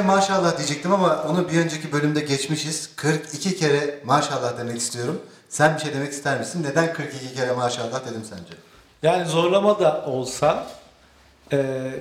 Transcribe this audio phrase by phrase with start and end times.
[0.00, 2.90] Emrah, 41 kere maşallah diyecektim ama onu bir önceki bölümde geçmişiz.
[2.96, 5.22] 42 kere maşallah demek istiyorum.
[5.48, 6.62] Sen bir şey demek ister misin?
[6.62, 8.54] Neden 42 kere maşallah dedim sence?
[9.02, 10.66] Yani zorlama da olsa
[11.52, 11.56] e,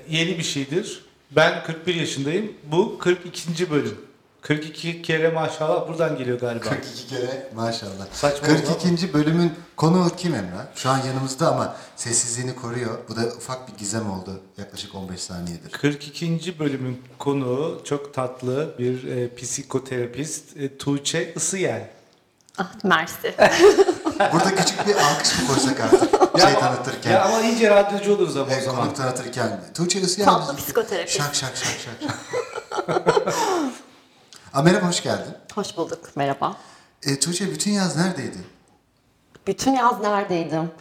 [0.09, 1.05] yeni bir şeydir.
[1.31, 2.53] Ben 41 yaşındayım.
[2.63, 3.71] Bu 42.
[3.71, 3.97] bölüm.
[4.41, 6.63] 42 kere maşallah buradan geliyor galiba.
[6.63, 8.05] 42 kere maşallah.
[8.13, 9.13] Saçma 42.
[9.13, 10.65] bölümün konuğu kim Emrah?
[10.75, 12.97] Şu an yanımızda ama sessizliğini koruyor.
[13.09, 14.41] Bu da ufak bir gizem oldu.
[14.57, 15.71] Yaklaşık 15 saniyedir.
[15.71, 16.59] 42.
[16.59, 21.89] bölümün konuğu çok tatlı bir e, psikoterapist e, Tuğçe Isıyel.
[22.57, 23.35] Ah, mersi.
[24.33, 26.39] Burada küçük bir alkış mı koysak artık?
[26.41, 27.11] şey tanıtırken.
[27.11, 28.81] Ya ama iyice radyocu oluruz ama o e, zaman.
[28.81, 29.61] konuk tanıtırken.
[29.73, 30.25] Tuğçe Isıyan.
[30.29, 31.17] Tatlı psikoterapist.
[31.17, 32.13] Şak şak şak şak.
[34.53, 35.33] Aa, merhaba hoş geldin.
[35.55, 35.99] Hoş bulduk.
[36.15, 36.55] Merhaba.
[37.05, 38.45] E, Tuğçe bütün yaz neredeydin?
[39.47, 40.71] Bütün yaz neredeydim?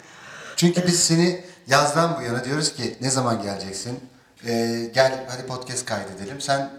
[0.56, 4.00] Çünkü biz seni yazdan bu yana diyoruz ki ne zaman geleceksin?
[4.46, 6.40] E, gel hadi podcast kaydedelim.
[6.40, 6.70] Sen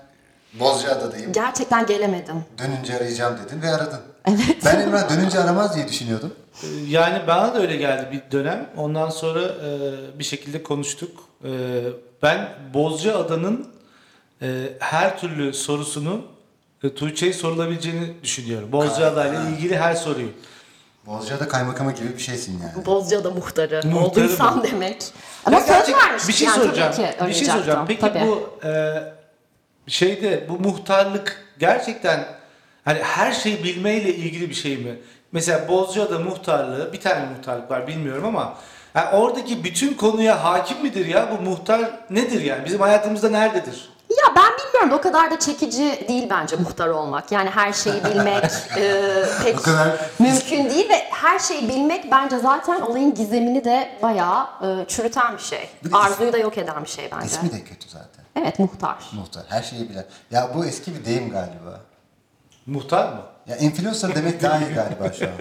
[0.60, 1.34] Bozcaada'dayım.
[1.34, 2.46] Gerçekten gelemedim.
[2.58, 4.00] Dönünce arayacağım dedin ve aradın.
[4.28, 4.58] Evet.
[4.66, 6.34] Ben Emrah dönünce aramaz diye düşünüyordum.
[6.64, 8.70] E, Yani bana da öyle geldi bir dönem.
[8.78, 11.12] Ondan sonra e, bir şekilde konuştuk.
[11.44, 11.50] E,
[12.24, 13.68] ben Bozcaada'nın
[14.42, 16.26] e, her türlü sorusunu
[16.88, 18.72] Tuğçe'ye sorulabileceğini düşünüyorum.
[18.72, 20.30] Bozcaada ile ilgili her soruyu.
[21.06, 22.86] Bozcaada kaymakamı gibi bir şeysin yani.
[22.86, 24.64] Bozcaada muhtarı, Muhtarı olduysam mı?
[24.64, 25.04] demek.
[25.46, 26.28] Ama Ya söz gerçek- vermiş.
[26.28, 26.94] Bir şey yani, soracağım.
[26.96, 27.86] Tabii ki bir şey soracağım.
[27.88, 28.20] Peki Tabii.
[28.28, 29.02] bu e,
[29.88, 32.26] şeyde bu muhtarlık gerçekten
[32.86, 35.00] hani her şeyi bilmeyle ilgili bir şey mi?
[35.32, 38.58] Mesela Bozcaada muhtarlığı bir tane muhtarlık var bilmiyorum ama
[38.96, 41.30] yani oradaki bütün konuya hakim midir ya?
[41.32, 42.66] Bu muhtar nedir yani?
[42.66, 43.90] Bizim hayatımızda nerededir?
[44.26, 47.32] Ya ben bilmiyorum o kadar da çekici değil bence muhtar olmak.
[47.32, 48.44] Yani her şeyi bilmek
[48.78, 53.90] e, pek O kadar- mümkün değil ve her şeyi bilmek bence zaten olayın gizemini de
[54.02, 55.70] bayağı e, çürüten bir şey.
[55.84, 57.26] Bir Arzuyu da yok eden bir şey bence.
[57.26, 58.26] İsmi de kötü zaten.
[58.36, 58.98] Evet muhtar.
[59.14, 59.44] Muhtar.
[59.50, 60.06] Her şeyi bilen.
[60.32, 61.80] Ya bu eski bir deyim galiba.
[62.66, 63.22] Muhtar mı?
[63.48, 65.32] Ya influencer demek daha iyi galiba şu an.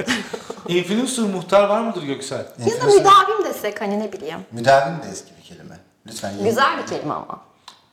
[0.69, 2.47] Influencer muhtar var mıdır Göksel?
[2.59, 4.39] Ya da müdavim desek hani ne bileyim.
[4.53, 5.79] Müdavim de eski bir kelime.
[6.07, 6.33] Lütfen.
[6.45, 7.48] Güzel bir kelime ama.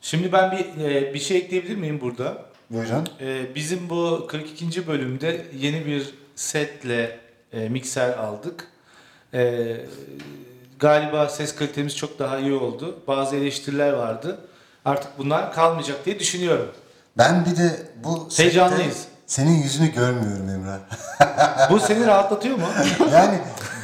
[0.06, 2.38] Şimdi ben bir e, bir şey ekleyebilir miyim burada?
[2.70, 3.08] Buyurun.
[3.20, 4.86] Ee, bizim bu 42.
[4.86, 7.20] bölümde yeni bir setle
[7.52, 8.68] e, mikser aldık.
[9.34, 9.76] Ee,
[10.78, 12.98] galiba ses kalitemiz çok daha iyi oldu.
[13.06, 14.38] Bazı eleştiriler vardı.
[14.84, 16.68] Artık bunlar kalmayacak diye düşünüyorum.
[17.18, 19.04] Ben bir de bu sette Heyecanlıyız.
[19.26, 20.78] senin yüzünü görmüyorum Emrah.
[21.70, 22.66] Bu seni rahatlatıyor mu?
[23.12, 23.38] yani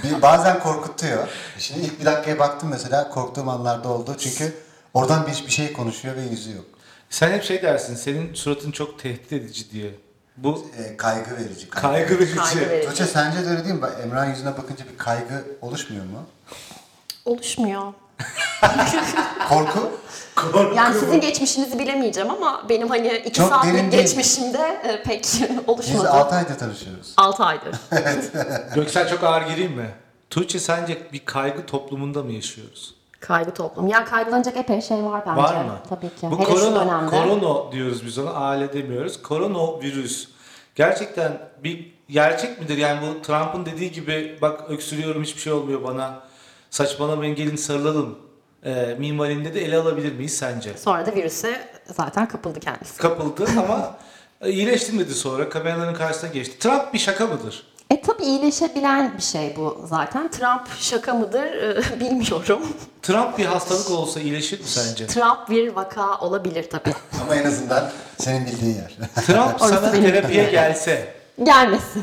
[0.04, 1.28] bir, bazen korkutuyor.
[1.58, 4.16] Şimdi ilk bir dakikaya baktım mesela korktuğum anlarda oldu.
[4.18, 4.54] Çünkü
[4.94, 6.64] oradan bir, bir şey konuşuyor ve yüzü yok.
[7.10, 9.90] Sen hep şey dersin, senin suratın çok tehdit edici diye.
[10.36, 11.70] Bu Ee, kaygı verici.
[11.70, 12.36] kaygı verici.
[12.36, 12.88] Kaygı verici.
[12.88, 13.82] Tuğçe sence de öyle değil mi?
[13.82, 16.24] Bak, Emrah'ın yüzüne bakınca bir kaygı oluşmuyor mu?
[17.24, 17.92] Oluşmuyor.
[19.48, 19.90] Korku?
[20.36, 24.02] Korku Yani sizin geçmişinizi bilemeyeceğim ama benim hani iki Çok derin saatlik değil.
[24.02, 26.10] geçmişimde e, pek Biz oluşmadı.
[26.10, 27.14] 6 aydır tanışıyoruz.
[27.16, 27.76] 6 aydır.
[28.74, 29.90] Göksel çok ağır gireyim mi?
[30.30, 32.94] Tuğçe sence bir kaygı toplumunda mı yaşıyoruz?
[33.22, 33.88] Kaygı toplum.
[33.88, 35.42] Yani kaygılanacak epey şey var bence.
[35.42, 35.78] Var mı?
[35.88, 36.30] Tabii ki.
[36.30, 37.10] Bu Hele korona, dönemde.
[37.10, 39.22] korona diyoruz biz ona, aile demiyoruz.
[39.22, 40.28] Koronavirüs
[40.74, 42.76] gerçekten bir gerçek midir?
[42.76, 46.20] Yani bu Trump'ın dediği gibi bak öksürüyorum hiçbir şey olmuyor bana.
[46.70, 48.18] Saçmalamayın gelin sarılalım.
[48.64, 50.76] E, minvalinde de ele alabilir miyiz sence?
[50.78, 52.98] Sonra da virüse zaten kapıldı kendisi.
[52.98, 53.96] Kapıldı ama
[54.44, 56.58] iyileştim dedi sonra kameraların karşısına geçti.
[56.58, 57.71] Trump bir şaka mıdır?
[57.92, 60.30] E tabii iyileşebilen bir şey bu zaten.
[60.30, 62.62] Trump şaka mıdır e, bilmiyorum.
[63.02, 65.06] Trump bir hastalık olsa iyileşir mi sence?
[65.06, 66.94] Trump bir vaka olabilir tabii.
[67.22, 68.96] Ama en azından senin bildiğin yer.
[69.26, 72.02] Trump sana benim terapiye gelse Gelmesin.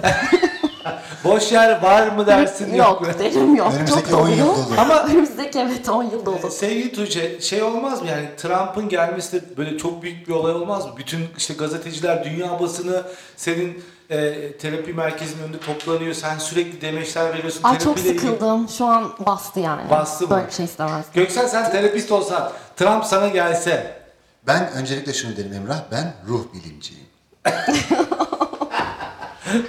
[1.24, 3.08] boş yer var mı dersin yok mu?
[3.08, 3.74] yok derim yok.
[3.74, 4.56] Önümüzdeki Çok 10 yıl dolu.
[4.56, 4.66] dolu.
[4.78, 6.52] Ama Önümüzdeki evet 10 yıl dolu.
[6.52, 10.86] Sevgili Tuğçe şey olmaz mı yani Trump'ın gelmesi de böyle çok büyük bir olay olmaz
[10.86, 10.92] mı?
[10.98, 13.04] Bütün işte gazeteciler dünya basını
[13.38, 16.14] senin e, terapi merkezinin önünde toplanıyor.
[16.14, 17.64] Sen sürekli demeçler veriyorsun.
[17.64, 18.22] Ay çok terapiyle ilgili.
[18.22, 18.70] sıkıldım.
[18.70, 19.90] Şu an bastı yani.
[19.90, 20.30] Bastı mı?
[20.30, 21.06] Böyle bir şey istemez.
[21.14, 24.00] Göksel sen terapist olsan Trump sana gelse
[24.48, 27.06] Ben öncelikle şunu derim Emrah, ben ruh bilimciyim.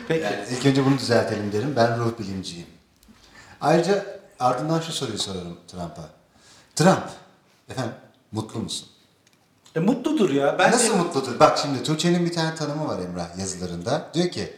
[0.08, 2.66] peki Yani ilk önce bunu düzeltelim derim, ben ruh bilimciyim.
[3.60, 4.04] Ayrıca
[4.40, 6.08] ardından şu soruyu sorarım Trump'a.
[6.76, 7.04] Trump,
[7.68, 7.92] efendim
[8.32, 8.88] mutlu musun?
[9.76, 10.56] E, mutludur ya.
[10.58, 11.40] Ben Nasıl mutludur?
[11.40, 14.10] Bak şimdi Tuğçe'nin bir tane tanımı var Emrah yazılarında.
[14.14, 14.52] Diyor ki,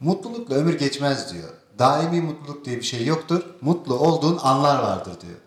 [0.00, 1.48] mutlulukla ömür geçmez diyor.
[1.78, 3.42] Daimi mutluluk diye bir şey yoktur.
[3.60, 5.38] Mutlu olduğun anlar vardır diyor.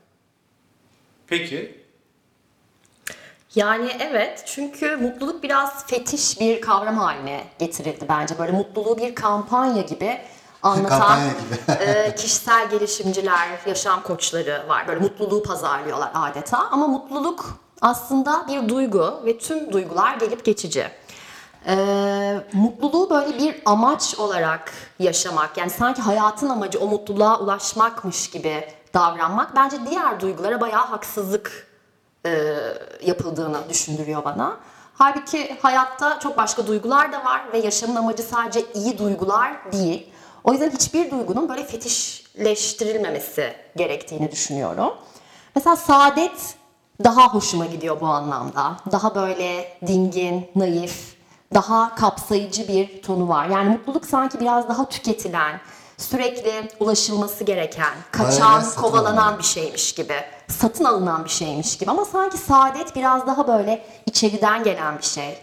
[1.28, 1.82] Peki
[3.56, 8.40] Yani evet çünkü mutluluk biraz fetiş bir kavram haline getirildi bence.
[8.40, 10.22] Böyle mutluluğu bir kampanya gibi
[10.64, 11.72] anlatan gibi.
[11.84, 14.88] e, kişisel gelişimciler, yaşam koçları var.
[14.88, 20.88] Böyle mutluluğu pazarlıyorlar adeta ama mutluluk aslında bir duygu ve tüm duygular gelip geçici.
[21.68, 28.68] Ee, mutluluğu böyle bir amaç olarak yaşamak, yani sanki hayatın amacı o mutluluğa ulaşmakmış gibi
[28.94, 31.68] davranmak bence diğer duygulara bayağı haksızlık
[32.26, 32.58] e,
[33.06, 34.58] yapıldığını düşündürüyor bana.
[34.94, 40.10] Halbuki hayatta çok başka duygular da var ve yaşamın amacı sadece iyi duygular değil.
[40.44, 44.94] O yüzden hiçbir duygunun böyle fetişleştirilmemesi gerektiğini düşünüyorum.
[45.56, 46.56] Mesela saadet
[47.04, 48.78] daha hoşuma gidiyor bu anlamda.
[48.92, 51.16] Daha böyle dingin, naif,
[51.54, 53.46] daha kapsayıcı bir tonu var.
[53.46, 55.62] Yani mutluluk sanki biraz daha tüketilen,
[55.98, 59.38] sürekli ulaşılması gereken, kaçan, Aynen, kovalanan alınan.
[59.38, 60.16] bir şeymiş gibi.
[60.48, 61.92] Satın alınan bir şeymiş gibi.
[61.92, 65.40] Ama sanki saadet biraz daha böyle içeriden gelen bir şey.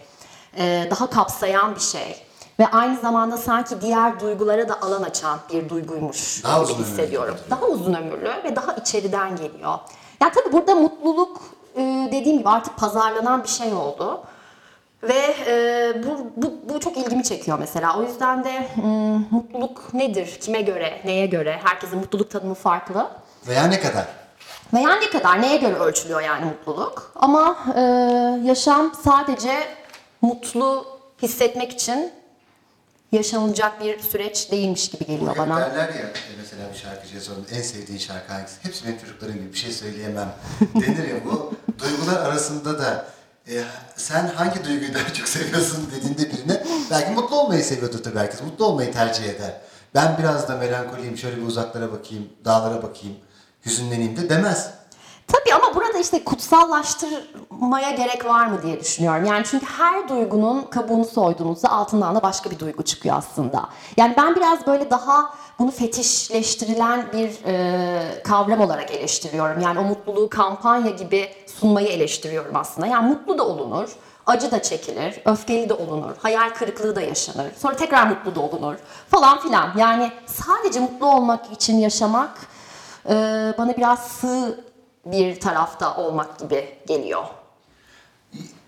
[0.57, 2.25] Ee, daha kapsayan bir şey.
[2.59, 7.35] Ve aynı zamanda sanki diğer duygulara da alan açan bir duyguymuş Daha gibi ömürlü hissediyorum.
[7.49, 9.79] Daha uzun ömürlü ve daha içeriden geliyor.
[10.21, 11.41] Yani tabii burada mutluluk
[11.75, 11.81] e,
[12.11, 14.23] dediğim gibi artık pazarlanan bir şey oldu.
[15.03, 17.99] Ve e, bu, bu, bu çok ilgimi çekiyor mesela.
[17.99, 21.59] O yüzden de hmm, mutluluk nedir, kime göre, neye göre?
[21.63, 23.07] Herkesin mutluluk tanımı farklı.
[23.47, 24.05] Veya ne kadar?
[24.73, 27.11] Veya ne kadar, neye göre ölçülüyor yani mutluluk?
[27.15, 27.81] Ama e,
[28.43, 29.53] yaşam sadece
[30.21, 30.85] mutlu
[31.21, 32.11] hissetmek için
[33.11, 35.57] yaşanılacak bir süreç değilmiş gibi geliyor bana.
[35.61, 38.55] derler ya e, mesela bir şarkıcıya sorun en sevdiğin şarkı hangisi?
[38.63, 40.29] Hepsi benim çocuklarım gibi bir şey söyleyemem
[40.75, 43.05] denir ya bu duygular arasında da
[43.47, 43.63] e,
[43.95, 48.41] sen hangi duyguyu daha çok seviyorsun dediğinde birine belki mutlu olmayı seviyordur tabii herkes.
[48.41, 49.53] Mutlu olmayı tercih eder.
[49.95, 53.15] Ben biraz da melankoliyim şöyle bir uzaklara bakayım, dağlara bakayım,
[53.65, 54.69] hüzünleneyim de demez.
[55.31, 59.25] Tabii ama burada işte kutsallaştırmaya gerek var mı diye düşünüyorum.
[59.25, 63.69] Yani çünkü her duygunun kabuğunu soyduğunuzda altından da başka bir duygu çıkıyor aslında.
[63.97, 69.61] Yani ben biraz böyle daha bunu fetişleştirilen bir e, kavram olarak eleştiriyorum.
[69.61, 71.29] Yani o mutluluğu kampanya gibi
[71.59, 72.87] sunmayı eleştiriyorum aslında.
[72.87, 73.89] Yani mutlu da olunur,
[74.25, 77.51] acı da çekilir, öfkeli de olunur, hayal kırıklığı da yaşanır.
[77.57, 78.75] Sonra tekrar mutlu da olunur
[79.09, 79.69] falan filan.
[79.77, 82.31] Yani sadece mutlu olmak için yaşamak
[83.09, 83.13] e,
[83.57, 84.68] bana biraz sığ
[85.11, 87.23] bir tarafta olmak gibi geliyor.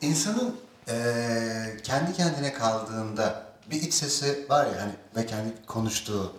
[0.01, 0.55] İnsanın
[0.88, 6.33] eee, kendi kendine kaldığında bir iç sesi var ya hani ve kendi konuştuğu.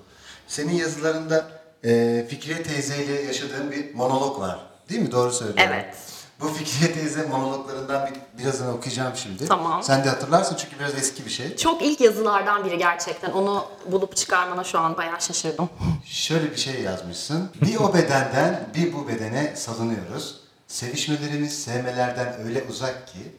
[0.48, 1.50] Senin yazılarında
[1.84, 4.58] eee Fikriye teyzeyle yaşadığın bir monolog var.
[4.88, 5.12] Değil mi?
[5.12, 5.62] Doğru söylüyorum.
[5.74, 5.96] Evet.
[6.42, 9.46] Bu Fikriye teyze monologlarından bir, birazını okuyacağım şimdi.
[9.46, 9.82] Tamam.
[9.82, 11.56] Sen de hatırlarsın çünkü biraz eski bir şey.
[11.56, 13.30] Çok ilk yazılardan biri gerçekten.
[13.30, 15.70] Onu bulup çıkarmana şu an bayağı şaşırdım.
[16.04, 17.50] Şöyle bir şey yazmışsın.
[17.62, 20.40] Bir o bedenden bir bu bedene salınıyoruz.
[20.66, 23.36] Sevişmelerimiz sevmelerden öyle uzak ki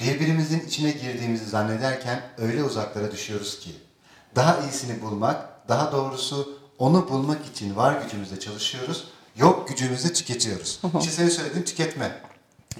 [0.00, 3.70] birbirimizin içine girdiğimizi zannederken öyle uzaklara düşüyoruz ki
[4.36, 9.04] daha iyisini bulmak, daha doğrusu onu bulmak için var gücümüzle çalışıyoruz.
[9.36, 10.80] Yok gücümüzle tüketiyoruz.
[11.00, 12.10] İşte senin söylediğin tüketme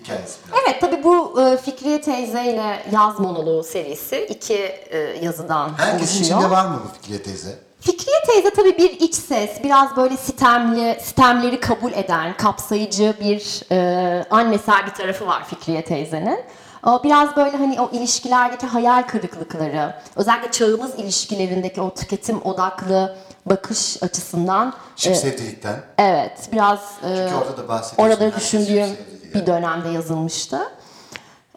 [0.00, 0.38] hikayesi.
[0.48, 0.58] biraz.
[0.64, 6.40] Evet tabii bu e, Fikriye teyze ile yaz monoloğu serisi iki e, yazıdan Herkesin oluşuyor.
[6.40, 7.58] içinde var mı bu Fikriye teyze?
[7.80, 14.24] Fikriye teyze tabii bir iç ses, biraz böyle sitemli, sitemleri kabul eden, kapsayıcı bir e,
[14.30, 16.40] annesel bir tarafı var Fikriye teyzenin.
[16.86, 24.74] Biraz böyle hani o ilişkilerdeki hayal kırıklıkları, özellikle çağımız ilişkilerindeki o tüketim odaklı bakış açısından
[24.96, 25.76] Şıp e, sevdilikten.
[25.98, 28.24] evet biraz e, Çünkü orada da bahsediyorsun.
[28.24, 30.60] herkes düşündüğüm şıp bir dönemde yazılmıştı.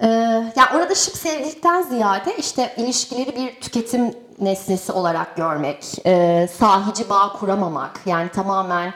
[0.01, 0.07] Ee,
[0.55, 7.33] yani orada şık sevgilikten ziyade işte ilişkileri bir tüketim nesnesi olarak görmek, e, sahici bağ
[7.39, 8.93] kuramamak, yani tamamen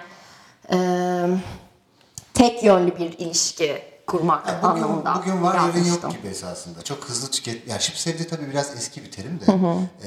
[0.73, 0.77] e,
[2.33, 6.81] tek yönlü bir ilişki kurmak Ya bugün, anlamında bugün var yarın yok gibi esasında.
[6.81, 7.67] Çok hızlı tüket...
[7.67, 9.45] Ya şıp sevdi tabii biraz eski bir terim de.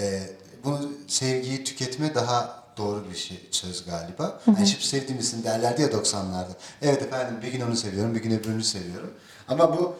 [0.00, 0.30] Ee,
[0.64, 4.40] bunu sevgiyi tüketme daha doğru bir şey söz galiba.
[4.46, 6.52] Yani şıp sevdiğimizin derlerdi ya 90'larda.
[6.82, 9.10] Evet efendim bir gün onu seviyorum, bir gün öbürünü seviyorum.
[9.48, 9.96] Ama bu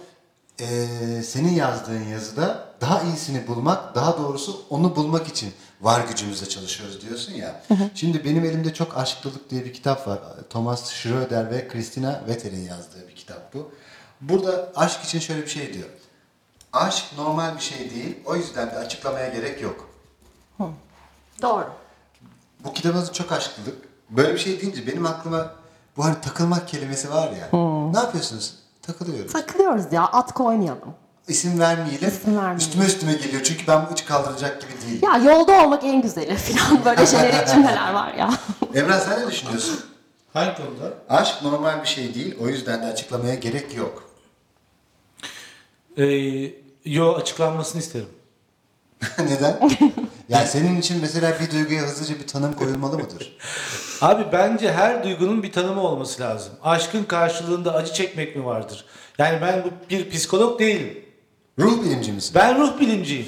[0.60, 0.66] e,
[1.22, 7.32] senin yazdığın yazıda daha iyisini bulmak, daha doğrusu onu bulmak için var gücümüzle çalışıyoruz diyorsun
[7.32, 7.62] ya.
[7.94, 10.18] Şimdi benim elimde çok Aşklılık diye bir kitap var.
[10.50, 13.72] Thomas Schroeder ve Christina Wetter'in yazdığı bir kitap bu.
[14.20, 15.88] Burada aşk için şöyle bir şey diyor.
[16.72, 18.16] Aşk normal bir şey değil.
[18.26, 19.90] O yüzden de açıklamaya gerek yok.
[21.42, 21.68] Doğru.
[22.64, 23.74] Bu kitabın çok aşklılık.
[24.10, 25.54] Böyle bir şey deyince benim aklıma
[25.96, 27.48] bu hani takılmak kelimesi var ya.
[27.92, 28.54] Ne yapıyorsunuz?
[28.82, 29.32] Takılıyoruz.
[29.32, 30.94] Takılıyoruz ya at koymayalım.
[31.28, 32.08] İsim vermeyelim.
[32.08, 32.58] İsim vermeyelim.
[32.58, 35.02] Üstüme üstüme geliyor çünkü ben bu hiç kaldıracak gibi değil.
[35.02, 38.30] Ya yolda olmak en güzeli falan böyle jenerik cümleler var ya.
[38.74, 39.80] Emrah sen ne düşünüyorsun?
[40.32, 40.94] Hangi konuda?
[41.08, 42.36] Aşk normal bir şey değil.
[42.40, 44.10] O yüzden de açıklamaya gerek yok.
[45.98, 46.04] Ee,
[46.84, 48.08] yo açıklanmasını isterim.
[49.18, 49.70] Neden?
[50.28, 53.36] Yani senin için mesela bir duyguya hızlıca bir tanım koyulmalı mıdır?
[54.00, 56.52] Abi bence her duygunun bir tanımı olması lazım.
[56.62, 58.84] Aşkın karşılığında acı çekmek mi vardır?
[59.18, 61.05] Yani ben bu bir psikolog değilim.
[61.58, 62.32] Ruh bilimci misin?
[62.34, 63.26] Ben ruh bilimciyim.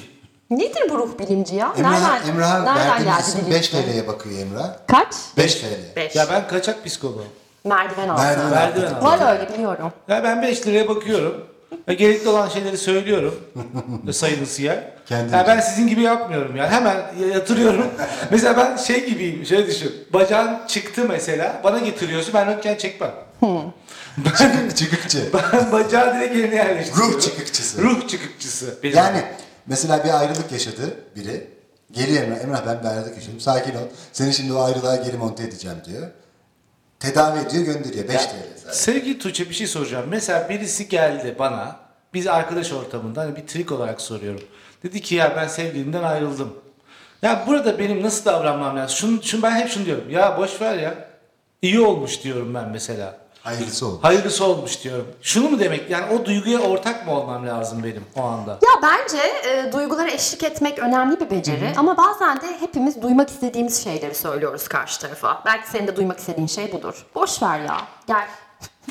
[0.51, 1.73] Nedir bu ruh bilimci ya?
[1.79, 3.53] Emrah, nereden, Emrah'a nereden verdiğimiz geldi isim bilim?
[3.53, 4.77] 5 TL'ye bakıyor Emrah.
[4.87, 5.15] Kaç?
[5.37, 5.97] 5 TL.
[5.97, 6.17] 5.
[6.17, 7.25] Ya ben kaçak psikoloğum.
[7.65, 8.23] Merdiven altı.
[8.23, 9.05] Merdiven Merdiven altı.
[9.05, 9.93] Var öyle biliyorum.
[10.09, 11.45] Ya ben 5 liraya bakıyorum.
[11.89, 13.35] Ve gerekli olan şeyleri söylüyorum.
[14.13, 14.85] Sayın Isiyer.
[15.07, 15.37] Kendince.
[15.37, 16.69] Ya ben sizin gibi yapmıyorum yani.
[16.71, 16.97] Hemen
[17.35, 17.87] yatırıyorum.
[18.31, 19.47] mesela ben şey gibiyim.
[19.47, 19.93] Şöyle düşün.
[20.13, 21.61] Bacağın çıktı mesela.
[21.65, 22.35] Bana getiriyorsun.
[22.35, 23.11] Ben röntgen çekmem.
[24.39, 25.31] Çıkık, çıkıkçı.
[25.53, 27.15] Ben bacağı direkt yerine yerleştiriyorum.
[27.15, 27.83] Ruh çıkıkçısı.
[27.83, 28.79] Ruh çıkıkçısı.
[28.83, 28.97] Benim.
[28.97, 29.23] Yani
[29.67, 31.51] mesela bir ayrılık yaşadı biri.
[31.93, 33.41] Geliyor Emrah, Emrah ben bir ayrılık yaşadım.
[33.41, 33.83] Sakin ol.
[34.13, 36.09] Seni şimdi o ayrılığa geri monte edeceğim diyor.
[37.01, 38.09] Tedavi ediyor gönderiyor.
[38.09, 38.73] 5 TL zaten.
[38.73, 40.07] Sevgili Tuğçe bir şey soracağım.
[40.09, 41.77] Mesela birisi geldi bana.
[42.15, 44.41] Biz arkadaş ortamında hani bir trik olarak soruyorum.
[44.83, 46.55] Dedi ki ya ben sevgilimden ayrıldım.
[47.23, 48.97] Ya burada benim nasıl davranmam lazım?
[48.97, 50.11] Şunu, şunu ben hep şunu diyorum.
[50.11, 51.09] Ya boş ver ya.
[51.63, 53.19] İyi olmuş diyorum ben mesela.
[53.43, 53.99] Hayırlısı oldu.
[54.03, 55.07] Hayırlısı olmuş diyorum.
[55.23, 55.91] Şunu mu demek?
[55.91, 58.51] Yani o duyguya ortak mı olmam lazım benim o anda?
[58.51, 63.85] Ya bence e, duygulara eşlik etmek önemli bir beceri ama bazen de hepimiz duymak istediğimiz
[63.85, 65.43] şeyleri söylüyoruz karşı tarafa.
[65.47, 67.07] Belki senin de duymak istediğin şey budur.
[67.15, 67.77] Boş ver ya.
[68.07, 68.27] Gel.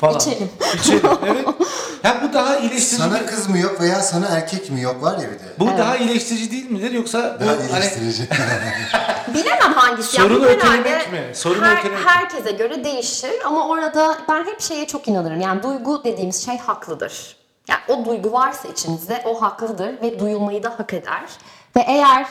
[0.00, 0.16] Falan.
[0.20, 0.50] İçelim.
[0.80, 1.10] İçelim.
[1.26, 1.46] Evet.
[2.04, 2.96] Ya bu daha iyileştirici.
[2.96, 5.42] Sana kız mı yok veya sana erkek mi yok var ya bir de.
[5.58, 8.28] Bu daha iyileştirici değil midir yoksa bu Daha hani iyileştirici.
[9.34, 10.16] Bilemem hangisi.
[10.20, 11.30] Yani Sorunu bu herhalde ötelemek mi?
[11.34, 12.06] Sorunu her- ötelemek mi?
[12.10, 15.40] herkese göre değişir ama orada ben hep şeye çok inanırım.
[15.40, 17.36] Yani duygu dediğimiz şey haklıdır.
[17.68, 21.22] Yani o duygu varsa içinizde o haklıdır ve duyulmayı da hak eder.
[21.76, 22.26] Ve eğer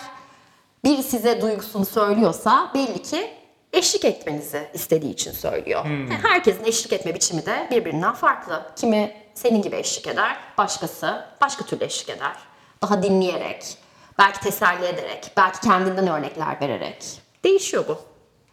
[0.83, 3.31] biri size duygusunu söylüyorsa belli ki
[3.77, 5.83] eşlik etmenizi istediği için söylüyor.
[5.85, 6.11] Hmm.
[6.11, 8.71] Yani herkesin eşlik etme biçimi de birbirinden farklı.
[8.75, 12.35] Kimi senin gibi eşlik eder, başkası başka türlü eşlik eder.
[12.81, 13.77] Daha dinleyerek,
[14.19, 17.05] belki teselli ederek, belki kendinden örnekler vererek.
[17.43, 17.99] Değişiyor bu.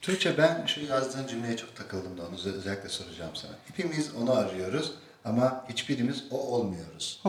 [0.01, 3.53] Tuğçe ben şu yazdığın cümleye çok takıldım da onu özel- özellikle soracağım sana.
[3.69, 4.93] Hepimiz onu arıyoruz
[5.25, 7.23] ama hiçbirimiz o olmuyoruz.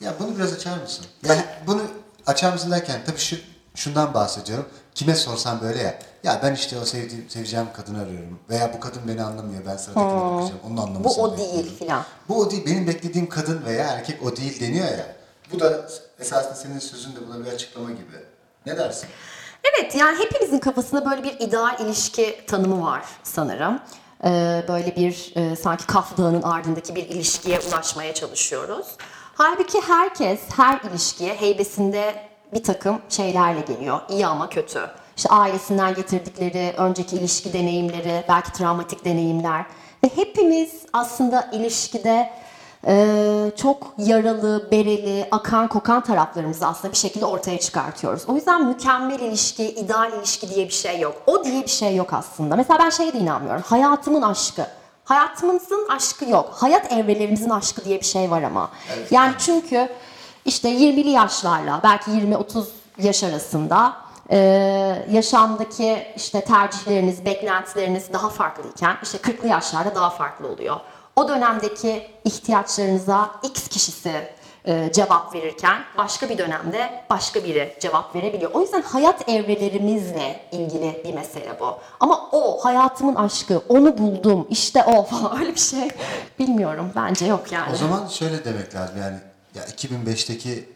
[0.00, 1.06] Ya bunu biraz açar mısın?
[1.28, 1.82] Yani bunu
[2.26, 3.36] açar mısın derken tabii şu
[3.74, 4.66] şundan bahsediyorum.
[4.94, 5.98] Kime sorsam böyle ya.
[6.22, 8.38] Ya ben işte o sevdiğim, seveceğim kadını arıyorum.
[8.50, 9.62] Veya bu kadın beni anlamıyor.
[9.66, 10.60] Ben sıradakine bakacağım.
[10.66, 11.54] Onun anlamasını Bu o bekliyorum.
[11.64, 12.04] değil filan.
[12.28, 12.66] Bu o değil.
[12.66, 15.16] Benim beklediğim kadın veya erkek o değil deniyor ya.
[15.52, 15.88] Bu da
[16.20, 18.16] esasında senin sözünde buna bir açıklama gibi.
[18.66, 19.08] Ne dersin?
[19.64, 23.80] Evet yani hepimizin kafasında böyle bir ideal ilişki tanımı var sanırım.
[24.24, 28.86] Ee, böyle bir e, sanki Kaf Dağı'nın ardındaki bir ilişkiye ulaşmaya çalışıyoruz.
[29.34, 32.14] Halbuki herkes her ilişkiye heybesinde
[32.54, 34.00] bir takım şeylerle geliyor.
[34.08, 34.90] İyi ama kötü.
[35.16, 39.66] İşte ailesinden getirdikleri önceki ilişki deneyimleri, belki travmatik deneyimler.
[40.04, 42.30] Ve hepimiz aslında ilişkide
[42.86, 48.22] ee, çok yaralı, bereli, akan kokan taraflarımızı aslında bir şekilde ortaya çıkartıyoruz.
[48.28, 51.22] O yüzden mükemmel ilişki, ideal ilişki diye bir şey yok.
[51.26, 52.56] O diye bir şey yok aslında.
[52.56, 53.62] Mesela ben şeye de inanmıyorum.
[53.66, 54.66] Hayatımın aşkı.
[55.04, 56.50] Hayatımızın aşkı yok.
[56.54, 58.70] Hayat evrelerimizin aşkı diye bir şey var ama.
[59.10, 59.88] Yani çünkü
[60.44, 62.64] işte 20'li yaşlarla belki 20-30
[62.98, 63.96] yaş arasında
[64.30, 64.38] e,
[65.10, 70.76] yaşamdaki işte tercihleriniz, beklentileriniz daha farklıyken işte 40'lı yaşlarda daha farklı oluyor.
[71.16, 74.12] O dönemdeki ihtiyaçlarınıza X kişisi
[74.64, 78.50] e, cevap verirken başka bir dönemde başka biri cevap verebiliyor.
[78.54, 81.78] O yüzden hayat evrelerimizle ilgili bir mesele bu.
[82.00, 85.90] Ama o hayatımın aşkı, onu buldum, işte o falan öyle bir şey
[86.38, 86.92] bilmiyorum.
[86.96, 87.72] Bence yok yani.
[87.72, 89.16] O zaman şöyle demek lazım yani
[89.54, 90.68] ya 2005'teki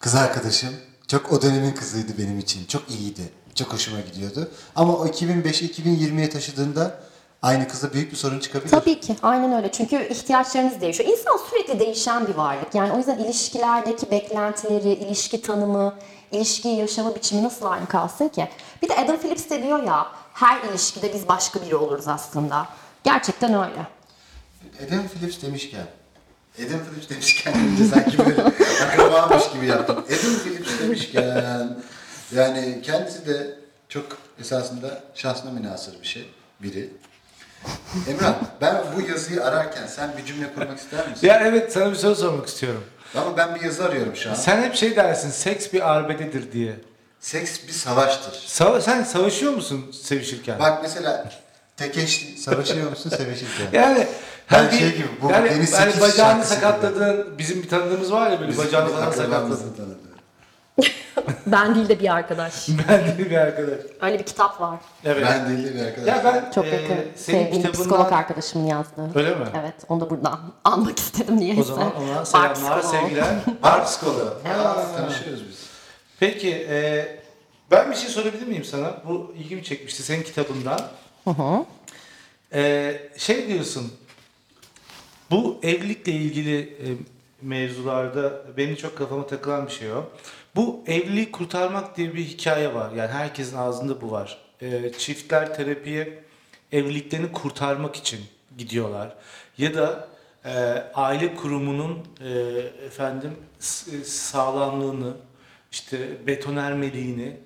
[0.00, 0.74] kız arkadaşım
[1.08, 2.64] çok o dönemin kızıydı benim için.
[2.66, 3.22] Çok iyiydi.
[3.54, 4.50] Çok hoşuma gidiyordu.
[4.76, 7.00] Ama o 2005'i 2020'ye taşıdığında
[7.42, 8.70] aynı kızla büyük bir sorun çıkabilir.
[8.70, 11.10] Tabii ki aynen öyle çünkü ihtiyaçlarınız değişiyor.
[11.10, 12.74] İnsan sürekli değişen bir varlık.
[12.74, 15.94] Yani o yüzden ilişkilerdeki beklentileri, ilişki tanımı,
[16.32, 18.48] ilişkiyi yaşama biçimi nasıl aynı kalsın ki?
[18.82, 22.68] Bir de Adam Phillips de diyor ya her ilişkide biz başka biri oluruz aslında.
[23.04, 23.86] Gerçekten öyle.
[24.86, 25.86] Adam Phillips demişken
[26.58, 28.42] Adam Phillips demişken önce sanki böyle
[28.86, 29.96] akrabamış gibi yaptım.
[29.98, 31.76] Adam Phillips demişken
[32.34, 33.58] yani kendisi de
[33.88, 34.06] çok
[34.40, 36.30] esasında şansına münasır bir şey.
[36.62, 36.90] Biri.
[38.08, 41.26] Emrah ben bu yazıyı ararken sen bir cümle kurmak ister misin?
[41.26, 42.84] Ya evet sana bir soru sormak istiyorum.
[43.14, 44.34] Ama ben bir yazı arıyorum şu an.
[44.34, 46.76] Sen hep şey dersin seks bir arbededir diye.
[47.20, 48.32] Seks bir savaştır.
[48.46, 50.58] Sava- sen savaşıyor musun sevişirken?
[50.58, 51.30] Bak mesela
[51.76, 53.66] tekeş savaşıyor musun sevişirken?
[53.72, 54.06] Yani
[54.52, 56.64] Ben hani şey gibi, bu yani, Deniz Sekiz bacağını şarkısı gibi.
[56.64, 59.76] sakatladığın bizim bir tanıdığımız var ya böyle Bizim bacağını falan akrabamızın sakatladı.
[59.76, 60.06] tanıdığı.
[61.46, 62.68] Ben değil de bir arkadaş.
[62.88, 63.78] Ben de bir arkadaş.
[64.02, 64.78] Öyle bir kitap var.
[65.04, 65.24] Evet.
[65.30, 66.08] Ben değil de bir arkadaş.
[66.08, 66.88] ya ben Çok e, yakın.
[66.94, 69.18] senin Sevdiğim kitabından psikolog arkadaşımın yazdığı.
[69.18, 69.44] Öyle mi?
[69.60, 71.60] Evet, onu da buradan almak istedim niyeyse.
[71.60, 73.26] O zaman ona selamlar, sevgiler.
[73.62, 74.34] Art psikoloğu.
[74.96, 75.56] Tanışıyoruz biz.
[76.20, 77.06] Peki e,
[77.70, 78.94] ben bir şey sorabilir miyim sana?
[79.08, 80.80] Bu ilgimi çekmişti senin kitabından.
[82.54, 83.92] E, şey diyorsun.
[85.30, 86.86] Bu evlilikle ilgili e,
[87.42, 90.04] mevzularda benim çok kafama takılan bir şey o.
[90.56, 92.92] Bu evliliği kurtarmak diye bir hikaye var.
[92.92, 94.38] Yani herkesin ağzında bu var.
[94.62, 96.18] E, çiftler terapiye
[96.72, 98.20] evliliklerini kurtarmak için
[98.58, 99.14] gidiyorlar.
[99.58, 100.08] Ya da
[100.44, 100.50] e,
[100.94, 102.28] aile kurumunun e,
[102.86, 105.12] efendim s- sağlamlığını,
[105.72, 107.36] işte betonermeliğini,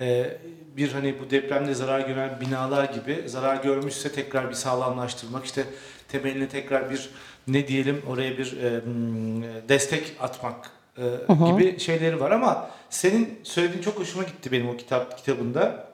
[0.00, 0.38] e,
[0.76, 5.64] bir hani bu depremde zarar gören binalar gibi zarar görmüşse tekrar bir sağlamlaştırmak, işte
[6.08, 7.10] temeline tekrar bir
[7.48, 8.82] ne diyelim oraya bir e,
[9.68, 15.18] destek atmak e, gibi şeyleri var ama senin söylediğin çok hoşuma gitti benim o kitap
[15.18, 15.88] kitabında.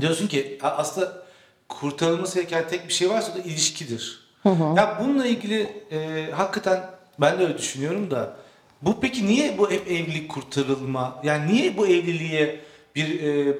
[0.00, 1.22] Diyorsun ki aslında
[1.68, 4.30] kurtarılması gereken tek bir şey varsa o da ilişkidir.
[4.76, 8.36] Ya bununla ilgili e, hakikaten ben de öyle düşünüyorum da
[8.82, 12.60] bu peki niye bu hep evlilik kurtarılma yani niye bu evliliğe
[12.94, 13.56] bir e,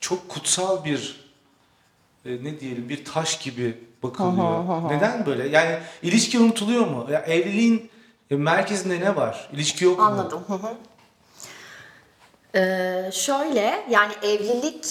[0.00, 1.26] çok kutsal bir
[2.24, 3.78] e, ne diyelim bir taş gibi
[4.08, 4.90] bakılıyor.
[4.90, 5.48] Neden böyle?
[5.48, 7.06] Yani ilişki unutuluyor mu?
[7.10, 7.90] Ya evliliğin
[8.30, 9.48] merkezinde ne var?
[9.52, 10.04] İlişki yok mu?
[10.04, 10.40] Anladım.
[10.46, 10.74] Hı hı.
[12.54, 14.86] Ee, şöyle yani evlilik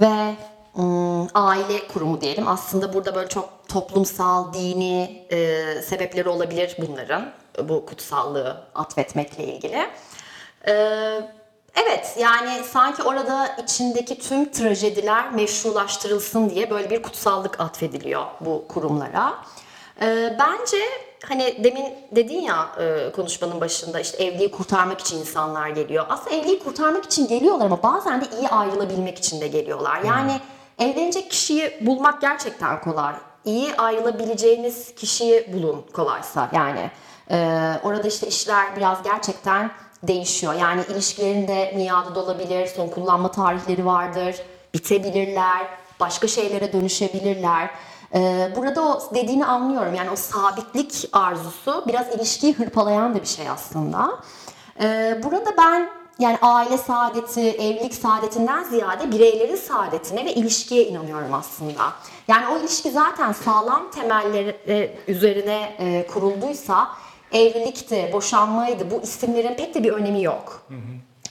[0.00, 0.34] ve
[0.78, 2.48] ım, aile kurumu diyelim.
[2.48, 7.32] Aslında burada böyle çok toplumsal, dini e, sebepleri olabilir bunların.
[7.68, 9.86] Bu kutsallığı atfetmekle ilgili.
[10.68, 11.20] Ee,
[11.74, 19.34] evet yani sanki orada içindeki tüm trajediler meşrulaştırılsın diye böyle bir kutsallık atfediliyor bu kurumlara.
[20.02, 20.76] Ee, bence
[21.28, 26.06] hani demin dedin ya e, konuşmanın başında işte evliliği kurtarmak için insanlar geliyor.
[26.08, 30.00] Aslında evliliği kurtarmak için geliyorlar ama bazen de iyi ayrılabilmek için de geliyorlar.
[30.06, 30.40] Yani
[30.78, 33.14] evlenecek kişiyi bulmak gerçekten kolay.
[33.44, 36.90] İyi ayrılabileceğiniz kişiyi bulun kolaysa yani.
[37.30, 37.36] e,
[37.82, 39.70] orada işte işler biraz gerçekten
[40.08, 40.54] değişiyor.
[40.54, 44.36] Yani ilişkilerin de miadı dolabilir, son kullanma tarihleri vardır,
[44.74, 45.66] bitebilirler,
[46.00, 47.70] başka şeylere dönüşebilirler.
[48.14, 49.94] Ee, burada o dediğini anlıyorum.
[49.94, 54.18] Yani o sabitlik arzusu biraz ilişkiyi hırpalayan da bir şey aslında.
[54.80, 61.92] Ee, burada ben yani aile saadeti, evlilik saadetinden ziyade bireylerin saadetine ve ilişkiye inanıyorum aslında.
[62.28, 66.88] Yani o ilişki zaten sağlam temelleri üzerine e, kurulduysa
[67.34, 70.66] evlilikti, boşanmaydı bu isimlerin pek de bir önemi yok.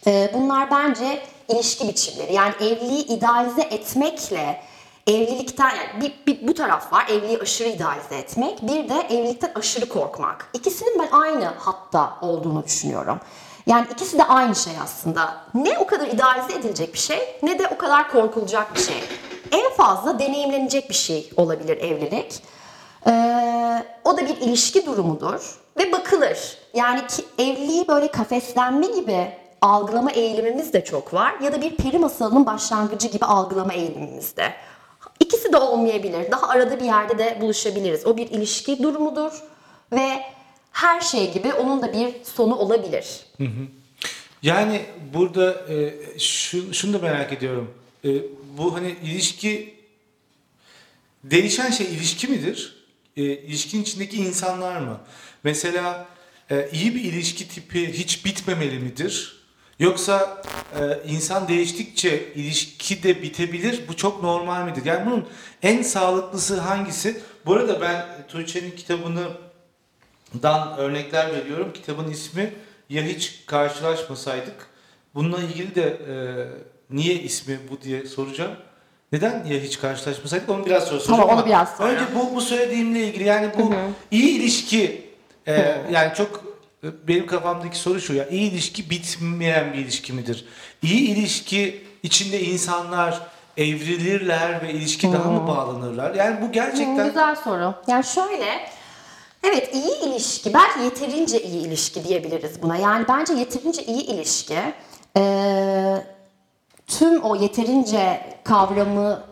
[0.07, 2.33] Ee, bunlar bence ilişki biçimleri.
[2.33, 4.61] Yani evliliği idealize etmekle
[5.07, 9.89] evlilikten yani bir, bir bu taraf var evliliği aşırı idealize etmek bir de evlilikten aşırı
[9.89, 10.49] korkmak.
[10.53, 13.19] İkisinin ben aynı hatta olduğunu düşünüyorum.
[13.67, 15.35] Yani ikisi de aynı şey aslında.
[15.53, 19.03] Ne o kadar idealize edilecek bir şey ne de o kadar korkulacak bir şey.
[19.51, 22.43] En fazla deneyimlenecek bir şey olabilir evlilik.
[23.07, 26.57] Ee, o da bir ilişki durumudur ve bakılır.
[26.73, 29.27] Yani ki, evliliği böyle kafeslenme gibi
[29.61, 34.53] algılama eğilimimiz de çok var ya da bir peri masalının başlangıcı gibi algılama eğilimimiz de.
[35.19, 36.31] İkisi de olmayabilir.
[36.31, 38.05] Daha arada bir yerde de buluşabiliriz.
[38.05, 39.31] O bir ilişki durumudur
[39.91, 40.23] ve
[40.71, 43.05] her şey gibi onun da bir sonu olabilir.
[44.41, 44.81] Yani
[45.13, 47.73] burada e, şu, şunu da merak ediyorum.
[48.05, 48.09] E,
[48.57, 49.73] bu hani ilişki
[51.23, 52.85] değişen şey ilişki midir?
[53.17, 54.99] E, ilişkinin içindeki insanlar mı?
[55.43, 56.05] Mesela
[56.51, 59.43] e, iyi bir ilişki tipi hiç bitmemeli midir?
[59.79, 60.43] Yoksa
[60.79, 63.81] e, insan değiştikçe ilişki de bitebilir.
[63.87, 64.85] Bu çok normal midir?
[64.85, 65.27] Yani bunun
[65.63, 67.21] en sağlıklısı hangisi?
[67.45, 69.27] Bu arada ben Tuğçe'nin kitabını
[70.43, 71.73] dan örnekler veriyorum.
[71.73, 72.53] Kitabın ismi
[72.89, 74.67] Ya Hiç Karşılaşmasaydık.
[75.15, 76.15] Bununla ilgili de e,
[76.89, 78.51] niye ismi bu diye soracağım.
[79.11, 81.27] Neden ya hiç karşılaşmasaydık onu biraz sonra soracağım.
[81.27, 81.89] Tamam, onu biraz sonra.
[81.89, 83.73] Önce bu, bu söylediğimle ilgili yani bu
[84.11, 85.12] iyi ilişki
[85.47, 86.43] e, yani çok
[86.83, 90.45] e, benim kafamdaki soru şu ya iyi ilişki bitmeyen bir ilişki midir?
[90.81, 93.21] İyi ilişki içinde insanlar
[93.57, 96.15] evrilirler ve ilişki daha mı bağlanırlar?
[96.15, 97.73] Yani bu Hmm, gerçekten Güzel soru.
[97.87, 98.69] Yani şöyle,
[99.43, 102.77] evet iyi ilişki, belki yeterince iyi ilişki diyebiliriz buna.
[102.77, 104.57] Yani bence yeterince iyi ilişki,
[105.17, 106.07] eee,
[106.87, 109.23] tüm o yeterince kavramını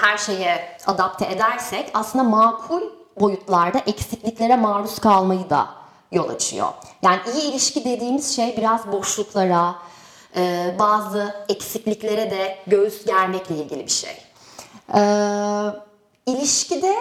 [0.00, 2.82] her şeye adapte edersek aslında makul
[3.20, 5.66] boyutlarda eksikliklere maruz kalmayı da
[6.12, 6.68] yol açıyor.
[7.02, 9.74] Yani iyi ilişki dediğimiz şey biraz boşluklara,
[10.36, 14.16] eee, bazı eksikliklere de göğüs germekle ilgili bir şey.
[14.94, 15.00] Ee,
[16.26, 16.94] ilişkide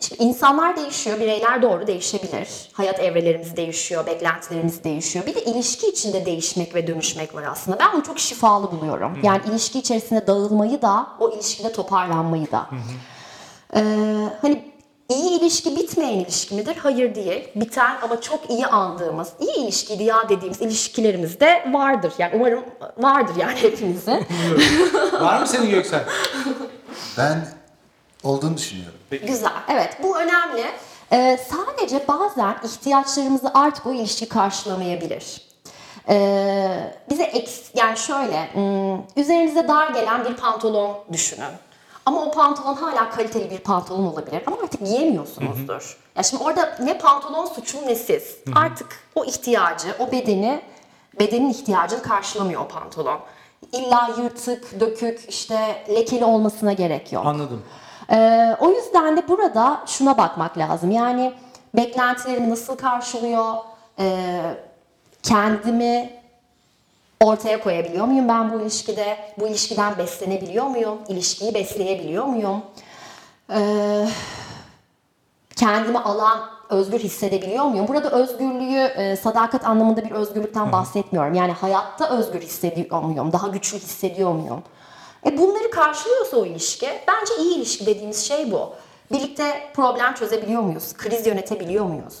[0.00, 2.48] şimdi insanlar değişiyor, bireyler doğru değişebilir.
[2.72, 5.26] Hayat evrelerimiz değişiyor, beklentilerimiz değişiyor.
[5.26, 7.78] Bir de ilişki içinde değişmek ve dönüşmek var aslında.
[7.78, 9.18] Ben bunu çok şifalı buluyorum.
[9.22, 12.66] Yani ilişki içerisinde dağılmayı da, o ilişkide toparlanmayı da.
[13.74, 13.82] Ee,
[14.42, 14.75] hani
[15.08, 16.76] iyi ilişki bitmeyen ilişki midir?
[16.76, 17.48] Hayır değil.
[17.54, 22.12] Biten ama çok iyi andığımız, iyi ilişkiydi ya dediğimiz ilişkilerimiz de vardır.
[22.18, 22.64] Yani umarım
[22.98, 24.12] vardır yani hepimizin.
[25.20, 26.04] Var mı senin Göksel?
[27.18, 27.48] Ben
[28.24, 28.98] olduğunu düşünüyorum.
[29.10, 29.52] Güzel.
[29.68, 30.64] Evet bu önemli.
[31.12, 35.46] Ee, sadece bazen ihtiyaçlarımızı artık o ilişki karşılamayabilir.
[36.08, 41.50] Ee, bize eks, yani şöyle hmm, üzerinize dar gelen bir pantolon düşünün.
[42.06, 45.98] Ama o pantolon hala kaliteli bir pantolon olabilir ama artık giyemiyorsunuzdur.
[46.16, 48.36] Ya şimdi orada ne pantolon suçu ne siz.
[48.54, 50.62] Artık o ihtiyacı, o bedeni,
[51.20, 53.18] bedenin ihtiyacını karşılamıyor o pantolon.
[53.72, 57.26] İlla yırtık, dökük, işte lekeli olmasına gerek yok.
[57.26, 57.62] Anladım.
[58.10, 60.90] Ee, o yüzden de burada şuna bakmak lazım.
[60.90, 61.34] Yani
[61.74, 63.54] beklentilerimi nasıl karşılıyor?
[63.98, 64.40] Ee,
[65.22, 66.10] kendimi
[67.20, 69.18] ortaya koyabiliyor muyum ben bu ilişkide?
[69.38, 70.98] Bu ilişkiden beslenebiliyor muyum?
[71.08, 72.62] İlişkiyi besleyebiliyor muyum?
[73.50, 74.08] Ee,
[75.56, 77.88] kendimi alan, özgür hissedebiliyor muyum?
[77.88, 81.34] Burada özgürlüğü e, sadakat anlamında bir özgürlükten bahsetmiyorum.
[81.34, 83.32] Yani hayatta özgür hissediyor muyum?
[83.32, 84.62] Daha güçlü hissediyor muyum?
[85.26, 88.72] E bunları karşılıyorsa o ilişki, bence iyi ilişki dediğimiz şey bu.
[89.12, 90.94] Birlikte problem çözebiliyor muyuz?
[90.94, 92.18] Kriz yönetebiliyor muyuz?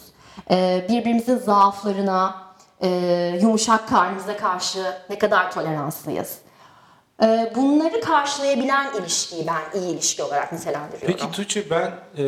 [0.50, 2.45] E, birbirimizin zaaflarına,
[2.82, 6.38] e, yumuşak karnımıza karşı ne kadar toleranslıyız?
[7.22, 11.18] E, bunları karşılayabilen ilişkiyi ben iyi ilişki olarak nitelendiriyorum.
[11.18, 12.24] Peki Tuğçe ben e,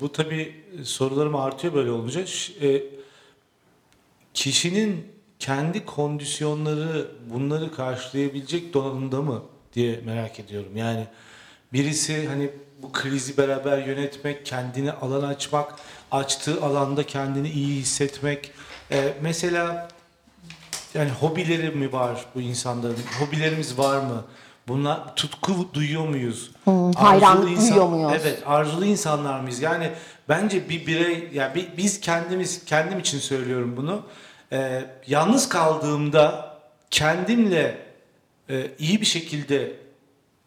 [0.00, 2.20] bu tabii sorularım artıyor böyle olunca.
[2.62, 2.82] E,
[4.34, 10.76] kişinin kendi kondisyonları bunları karşılayabilecek donanımda mı diye merak ediyorum.
[10.76, 11.06] Yani
[11.72, 12.50] birisi hani
[12.82, 15.74] bu krizi beraber yönetmek, kendine alan açmak,
[16.10, 18.52] açtığı alanda kendini iyi hissetmek.
[18.92, 19.88] E, mesela
[20.94, 22.96] yani hobileri mi var bu insanların?
[23.20, 24.24] Hobilerimiz var mı?
[24.68, 26.50] Bunlar tutku duyuyor muyuz?
[26.96, 28.12] hayranlık Arzulu duyuyor muyuz?
[28.22, 29.60] Evet, arzulu insanlar mıyız?
[29.62, 29.90] Yani
[30.28, 34.02] bence bir birey, yani bi- biz kendimiz, kendim için söylüyorum bunu.
[34.52, 36.56] Ee, yalnız kaldığımda
[36.90, 37.78] kendimle
[38.50, 39.72] e, iyi bir şekilde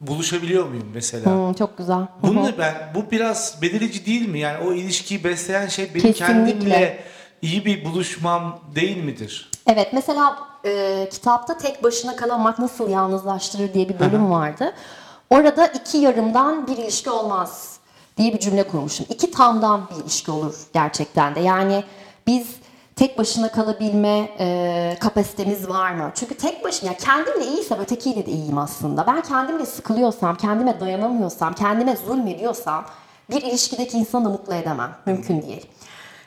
[0.02, 1.26] buluşabiliyor muyum mesela?
[1.26, 2.08] Hmm, çok güzel.
[2.22, 4.40] Bunu ben bu biraz belirleyici değil mi?
[4.40, 6.26] Yani o ilişkiyi besleyen şey benim Kesinlikle.
[6.26, 7.04] kendimle
[7.42, 9.52] iyi bir buluşmam değil midir?
[9.68, 14.74] Evet mesela e, kitapta tek başına kalamak nasıl yalnızlaştırır diye bir bölüm vardı.
[15.30, 17.80] Orada iki yarımdan bir ilişki olmaz
[18.18, 19.06] diye bir cümle kurmuşum.
[19.10, 21.40] İki tamdan bir ilişki olur gerçekten de.
[21.40, 21.84] Yani
[22.28, 22.48] biz
[22.96, 26.12] tek başına kalabilme e, kapasitemiz var mı?
[26.16, 29.08] Çünkü tek başına, ya kendimle iyiysem ötekiyle de iyiyim aslında.
[29.08, 32.86] Ben kendimle sıkılıyorsam, kendime dayanamıyorsam, kendime zulmediyorsam
[33.32, 34.96] bir ilişkideki insanı mutlu edemem.
[35.06, 35.66] Mümkün değil.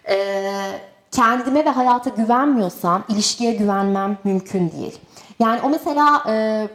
[0.09, 0.81] Ee,
[1.13, 4.99] kendime ve hayata güvenmiyorsam ilişkiye güvenmem mümkün değil.
[5.39, 6.69] Yani o mesela e,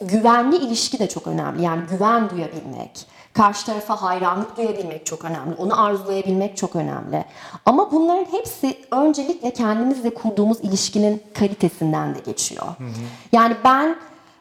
[0.00, 1.62] güvenli ilişki de çok önemli.
[1.62, 5.54] Yani güven duyabilmek, karşı tarafa hayranlık duyabilmek çok önemli.
[5.58, 7.24] Onu arzulayabilmek çok önemli.
[7.66, 12.66] Ama bunların hepsi öncelikle kendimizle kurduğumuz ilişkinin kalitesinden de geçiyor.
[13.32, 13.96] Yani ben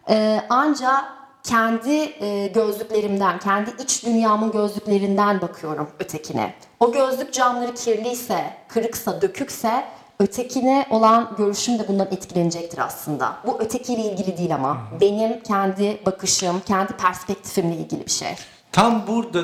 [0.09, 1.05] e, anca
[1.43, 6.53] kendi e, gözlüklerimden, kendi iç dünyamın gözlüklerinden bakıyorum ötekine.
[6.79, 9.83] O gözlük camları kirliyse, kırıksa, dökükse
[10.19, 13.37] ötekine olan görüşüm de bundan etkilenecektir aslında.
[13.47, 18.35] Bu ötekiyle ilgili değil ama benim kendi bakışım, kendi perspektifimle ilgili bir şey.
[18.71, 19.41] Tam burada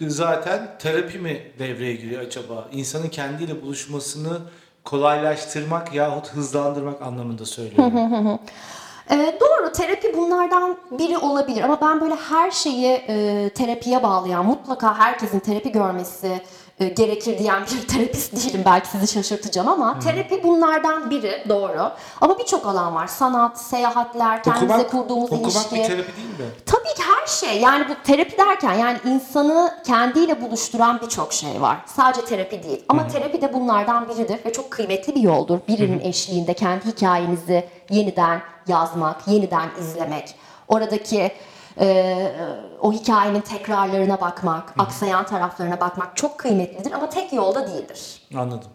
[0.00, 2.68] zaten terapi mi devreye giriyor acaba?
[2.72, 4.38] İnsanın kendiyle buluşmasını
[4.84, 8.38] kolaylaştırmak yahut hızlandırmak anlamında söylüyorum.
[9.10, 14.98] Ee, doğru terapi bunlardan biri olabilir ama ben böyle her şeyi e, terapiye bağlayan mutlaka
[14.98, 16.40] herkesin terapi görmesi
[16.80, 22.38] e, gerekir diyen bir terapist değilim belki sizi şaşırtacağım ama terapi bunlardan biri doğru ama
[22.38, 25.74] birçok alan var sanat, seyahatler, kendimize okumak kurduğumuz okumak ilişki.
[25.74, 26.46] bir terapi değil mi?
[26.66, 27.60] Tabii ki her şey.
[27.60, 31.76] Yani bu terapi derken yani insanı kendiyle buluşturan birçok şey var.
[31.86, 32.84] Sadece terapi değil.
[32.88, 35.58] Ama terapi de bunlardan biridir ve çok kıymetli bir yoldur.
[35.68, 40.34] Birinin eşliğinde kendi hikayenizi yeniden yazmak, yeniden izlemek.
[40.68, 41.32] Oradaki
[41.80, 42.32] e,
[42.80, 48.22] o hikayenin tekrarlarına bakmak, aksayan taraflarına bakmak çok kıymetlidir ama tek yolda değildir.
[48.34, 48.70] Anladım.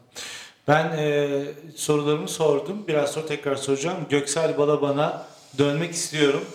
[0.67, 1.29] Ben e,
[1.75, 2.87] sorularımı sordum.
[2.87, 3.97] Biraz sonra tekrar soracağım.
[4.09, 5.25] Göksel Balaban'a
[5.57, 6.45] dönmek istiyorum.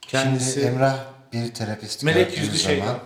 [0.00, 0.96] Kendisi Şimdi Emrah
[1.32, 2.98] bir terapist Melek gördüğü yüzlü şey zaman,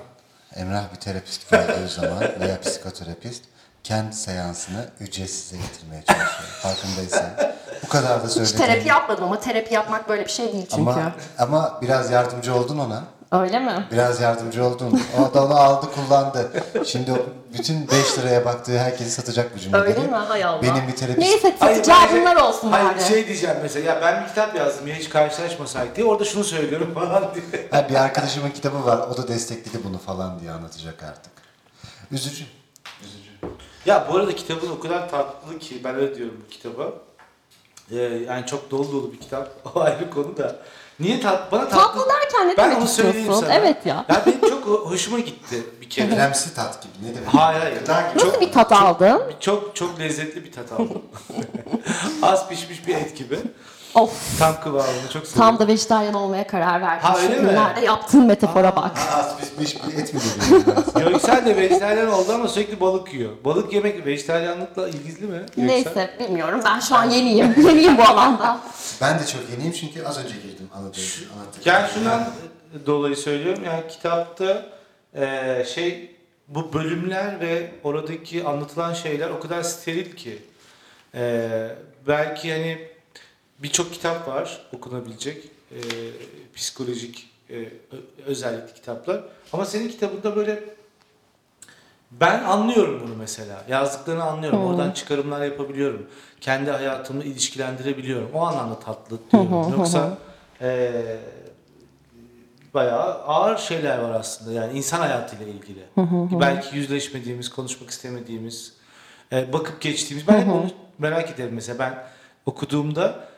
[0.57, 3.45] Emrah bir terapist gördüğü zaman veya psikoterapist
[3.85, 6.49] kendi seansını ücretsize getirmeye çalışıyor.
[6.63, 7.27] Farkındaysan.
[7.85, 8.57] Bu kadar da Hiç söyledim.
[8.59, 10.83] terapi yapmadım ama terapi yapmak böyle bir şey değil çünkü.
[10.91, 13.03] Ama, ama biraz yardımcı oldun ona.
[13.43, 13.87] Öyle mi?
[13.93, 15.03] Biraz yardımcı oldun.
[15.19, 16.51] O da onu aldı kullandı.
[16.87, 17.17] Şimdi o
[17.59, 19.89] bütün 5 liraya baktığı herkesi satacak bu cümleleri.
[19.89, 20.15] Öyle mi?
[20.17, 20.63] Hay Allah.
[20.63, 23.05] Benim bir terapist Neyse Hayır, satacağı şey- bunlar olsun Hayır bari.
[23.05, 26.95] şey diyeceğim mesela ya ben bir kitap yazdım ya hiç karşılaşmasaydık diye orada şunu söylüyorum
[26.95, 27.69] falan diye.
[27.71, 28.99] Ha, bir arkadaşımın kitabı var.
[28.99, 31.33] O da destekledi bunu falan diye anlatacak artık.
[32.11, 32.45] Üzücü.
[33.87, 36.93] Ya bu arada kitabın o kadar tatlı ki ben öyle diyorum bu kitaba.
[37.91, 39.49] Ee, yani çok dolu dolu bir kitap.
[39.75, 40.57] O ayrı konu da.
[41.01, 41.79] Niye tat bana tatlı?
[42.01, 43.43] Tatlı derken ne ben demek onu söyleyeyim istiyorsun?
[43.47, 43.55] sana.
[43.55, 44.05] Evet ya.
[44.09, 46.09] Ya benim çok ho- hoşuma gitti bir kere.
[46.15, 47.29] Kremsi tat gibi ne demek?
[47.35, 47.81] Hayır hayır.
[47.81, 48.27] Gıda gibi.
[48.27, 49.23] Nasıl bir tat aldın?
[49.41, 51.03] Çok çok lezzetli bir tat aldım.
[52.23, 53.39] Az pişmiş bir et gibi.
[53.95, 54.39] Of.
[54.39, 55.57] Tam kıvamını çok seviyorum.
[55.57, 57.09] Tam da vejetaryen olmaya karar verdim.
[57.09, 57.49] Ha, öyle mi?
[57.49, 58.99] günlerde yaptığın metafora bak.
[58.99, 60.65] Ha, pişmiş bir et mi dedin?
[61.11, 63.33] Göksel de vejetaryen oldu ama sürekli balık yiyor.
[63.45, 65.39] Balık yemek vejetaryenlikle ilgili mi?
[65.39, 65.65] Göksel?
[65.67, 66.61] Neyse bilmiyorum.
[66.65, 67.55] Ben şu an yeniyim.
[67.69, 68.59] yeniyim bu alanda.
[69.01, 71.67] ben de çok yeniyim çünkü az önce girdim anlattık.
[71.67, 72.25] Yani şundan
[72.87, 74.63] dolayı söylüyorum yani kitapta
[75.17, 76.17] eee, şey
[76.49, 80.39] bu bölümler ve oradaki anlatılan şeyler o kadar steril ki
[81.15, 81.77] Eee,
[82.09, 82.79] belki hani
[83.63, 85.81] birçok kitap var okunabilecek eee,
[86.57, 87.65] psikolojik ö-
[88.27, 89.21] özellikli kitaplar
[89.53, 90.65] ama senin kitabında böyle
[92.11, 93.65] ben anlıyorum bunu mesela.
[93.69, 94.65] Yazdıklarını anlıyorum.
[94.65, 96.07] Oradan çıkarımlar yapabiliyorum.
[96.41, 98.31] Kendi hayatımı ilişkilendirebiliyorum.
[98.35, 99.49] O anlamda tatlı diyorum.
[99.79, 100.19] Yoksa
[100.61, 101.19] eee
[102.75, 104.53] bayağı ağır şeyler var aslında.
[104.53, 105.83] Yani insan hayatıyla ilgili.
[106.41, 108.73] Belki yüzleşmediğimiz, konuşmak istemediğimiz,
[109.33, 110.29] e, bakıp geçtiğimiz.
[110.29, 111.79] Ben hep onu merak ederim mesela.
[111.79, 112.05] Ben
[112.47, 113.29] okuduğumda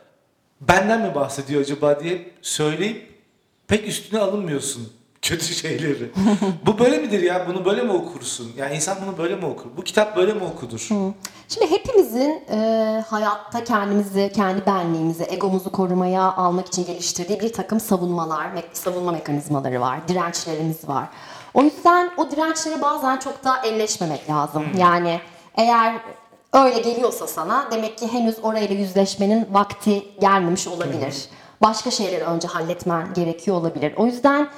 [0.61, 3.15] benden mi bahsediyor acaba diye söyleyip
[3.67, 6.11] pek üstüne alınmıyorsun kötü şeyleri.
[6.65, 7.45] Bu böyle midir ya?
[7.47, 8.51] Bunu böyle mi okursun?
[8.57, 9.65] Yani insan bunu böyle mi okur?
[9.77, 10.79] Bu kitap böyle mi okudur?
[11.49, 18.45] Şimdi hepimizin e, hayatta kendimizi, kendi benliğimizi, egomuzu korumaya almak için geliştirdiği bir takım savunmalar,
[18.45, 21.05] me- savunma mekanizmaları var, dirençlerimiz var.
[21.53, 24.65] O yüzden o dirençlere bazen çok da elleşmemek lazım.
[24.77, 25.19] Yani
[25.57, 25.95] eğer
[26.55, 31.29] öyle geliyorsa sana demek ki henüz orayla yüzleşmenin vakti gelmemiş olabilir.
[31.61, 33.93] Başka şeyleri önce halletmen gerekiyor olabilir.
[33.97, 34.49] O yüzden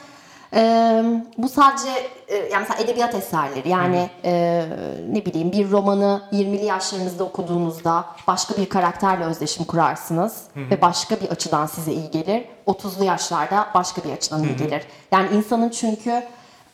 [0.53, 1.03] ee,
[1.37, 1.89] bu sadece
[2.27, 4.63] e, yani mesela edebiyat eserleri yani e,
[5.11, 11.27] ne bileyim bir romanı 20'li yaşlarınızda okuduğunuzda başka bir karakterle özdeşim kurarsınız ve başka bir
[11.27, 12.45] açıdan size iyi gelir.
[12.67, 14.81] 30'lu yaşlarda başka bir açıdan iyi gelir.
[15.11, 16.23] Yani insanın çünkü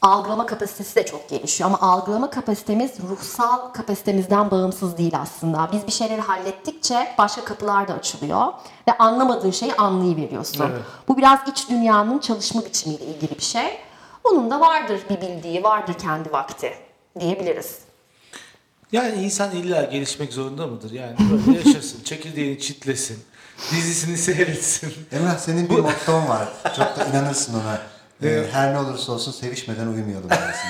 [0.03, 5.69] algılama kapasitesi de çok gelişiyor ama algılama kapasitemiz ruhsal kapasitemizden bağımsız değil aslında.
[5.71, 8.47] Biz bir şeyleri hallettikçe başka kapılar da açılıyor
[8.87, 10.65] ve anlamadığın şeyi anlayıveriyorsun.
[10.69, 10.81] Evet.
[11.07, 13.79] Bu biraz iç dünyanın çalışma biçimiyle ilgili bir şey.
[14.23, 16.73] Onun da vardır bir bildiği, vardır kendi vakti
[17.19, 17.77] diyebiliriz.
[18.91, 20.91] Yani insan illa gelişmek zorunda mıdır?
[20.91, 23.23] Yani böyle yaşasın, çekirdeğini çitlesin,
[23.71, 24.93] dizisini seyretsin.
[25.11, 26.47] Emrah senin bir motton var.
[26.63, 27.92] Çok da inanırsın ona.
[28.23, 30.69] Ee, her ne olursa olsun sevişmeden uyumayalım dersin.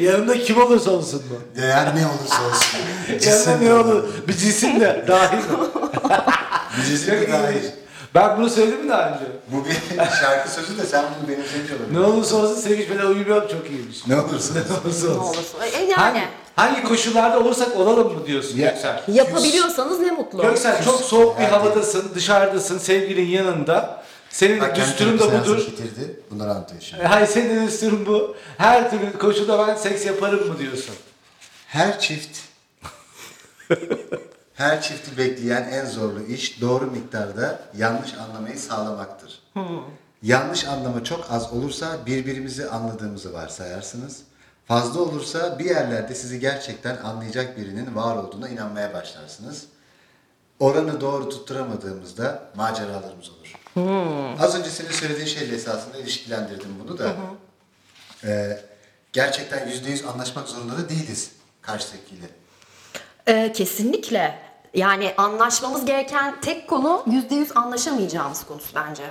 [0.00, 1.62] Yanında kim olursa olsun mu?
[1.68, 2.78] Yani ne olursa olsun.
[3.48, 4.04] Yanında ne olur?
[4.28, 5.42] Bir cisim de dahil mi?
[6.78, 7.64] Bir cisim de dahil.
[8.14, 9.24] Ben bunu söyledim mi daha önce?
[9.52, 11.94] Bu bir şarkı sözü de sen bunu benimsemiş olabilirsin.
[11.94, 14.06] Ne olursa olsun sevişmeden uyumuyorum çok iyiymiş.
[14.06, 14.74] Ne olursa Ne olsun.
[14.84, 15.38] olursa Ne olsun.
[15.38, 15.66] olursa.
[15.78, 16.20] E, yani Hangi,
[16.56, 19.02] hangi koşullarda olursak olalım mı diyorsun Ya- Göksel?
[19.08, 20.42] yapabiliyorsanız ne mutlu.
[20.42, 23.99] Göksel çok soğuk bir havadasın, dışarıdasın, sevgilin yanında.
[24.30, 25.58] Senin Bak düsturun da budur.
[25.58, 26.20] bitirdi.
[26.30, 27.02] Bunları anlatıyor şimdi.
[27.02, 28.36] Hayır senin de düsturun bu.
[28.58, 30.94] Her türlü koşulda ben seks yaparım mı diyorsun?
[31.66, 32.38] Her çift
[34.54, 39.42] her çifti bekleyen en zorlu iş doğru miktarda yanlış anlamayı sağlamaktır.
[40.22, 44.22] Yanlış anlama çok az olursa birbirimizi anladığımızı varsayarsınız.
[44.68, 49.64] Fazla olursa bir yerlerde sizi gerçekten anlayacak birinin var olduğuna inanmaya başlarsınız.
[50.60, 53.54] Oranı doğru tutturamadığımızda maceralarımız olur.
[54.40, 57.12] Az önce senin söylediğin şeyle esasında ilişkilendirdim bunu da.
[58.24, 58.60] Ee,
[59.12, 61.30] gerçekten yüzde yüz anlaşmak zorunda da değiliz
[61.62, 62.26] karşıdakiyle.
[63.26, 64.38] E, kesinlikle.
[64.74, 69.02] Yani anlaşmamız gereken tek konu %100 anlaşamayacağımız konusu bence.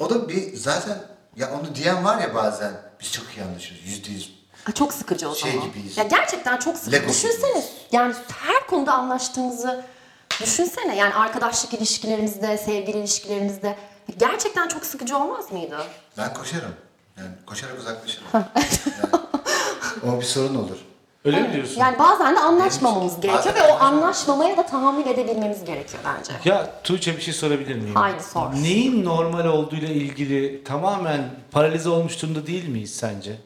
[0.00, 0.98] O da bir zaten
[1.36, 4.40] ya onu diyen var ya bazen biz çok iyi anlaşıyoruz yüzde yüz.
[4.64, 5.66] Ha, Çok sıkıcı o Şey zaman.
[5.68, 5.96] gibiyiz.
[5.96, 6.96] Ya gerçekten çok sıkıcı.
[6.96, 7.70] Lego Düşünsene gibiyiz.
[7.92, 9.84] yani her konuda anlaştığımızı
[10.40, 10.96] düşünsene.
[10.96, 13.76] Yani arkadaşlık ilişkilerimizde, sevgili ilişkilerimizde
[14.18, 15.76] gerçekten çok sıkıcı olmaz mıydı?
[16.18, 16.74] Ben koşarım.
[17.18, 18.26] Yani koşarak uzaklaşırım.
[18.34, 20.76] yani, o bir sorun olur.
[21.24, 21.80] Öyle mi diyorsun?
[21.80, 26.32] Yani bazen de anlaşmamamız gerekiyor ve Bazen o anlaşmamaya da tahammül edebilmemiz gerekiyor bence.
[26.44, 27.94] Ya Tuğçe bir şey sorabilir miyim?
[27.94, 28.54] Haydi sor.
[28.54, 33.36] Neyin normal olduğuyla ilgili tamamen paralize olmuş durumda değil miyiz sence?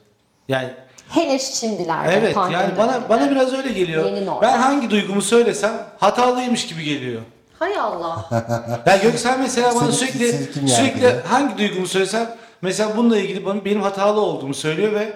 [0.48, 0.74] Yani
[1.14, 2.12] Hele şimdilerde.
[2.12, 3.08] evet pandemi yani bana döneminde.
[3.08, 4.04] bana biraz öyle geliyor.
[4.04, 4.42] Yeni normal.
[4.42, 7.22] Ben hangi duygumu söylesem hatalıymış gibi geliyor.
[7.58, 8.24] Hay Allah.
[8.86, 12.30] Ya Göksel mesela bana Seni- sürekli seni kim sürekli hangi duygumu söylesem
[12.62, 15.12] mesela bununla ilgili bana benim hatalı olduğumu söylüyor ve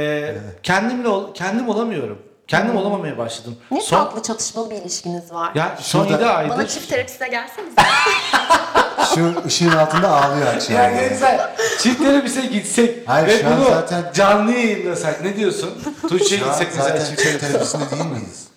[0.00, 2.22] e, kendimle ol- kendim olamıyorum.
[2.48, 3.56] Kendim olamamaya başladım.
[3.70, 5.52] Ne son tatlı çatışmalı bir ilişkiniz var.
[5.54, 7.74] ya son Şurada- 7 aydır Bana çift terapiste gelseniz.
[9.14, 10.76] Şu ışığın altında ağlıyor akşam.
[10.76, 15.70] Yani mesela çift terapise gitsek Hayır, ve şu an bunu zaten- canlı yayınlasak ne diyorsun?
[16.08, 17.52] Tuğçe'ye Şu an gitsek mesela zaten çift çift terapise.
[17.52, 18.48] terapisinde değil miyiz?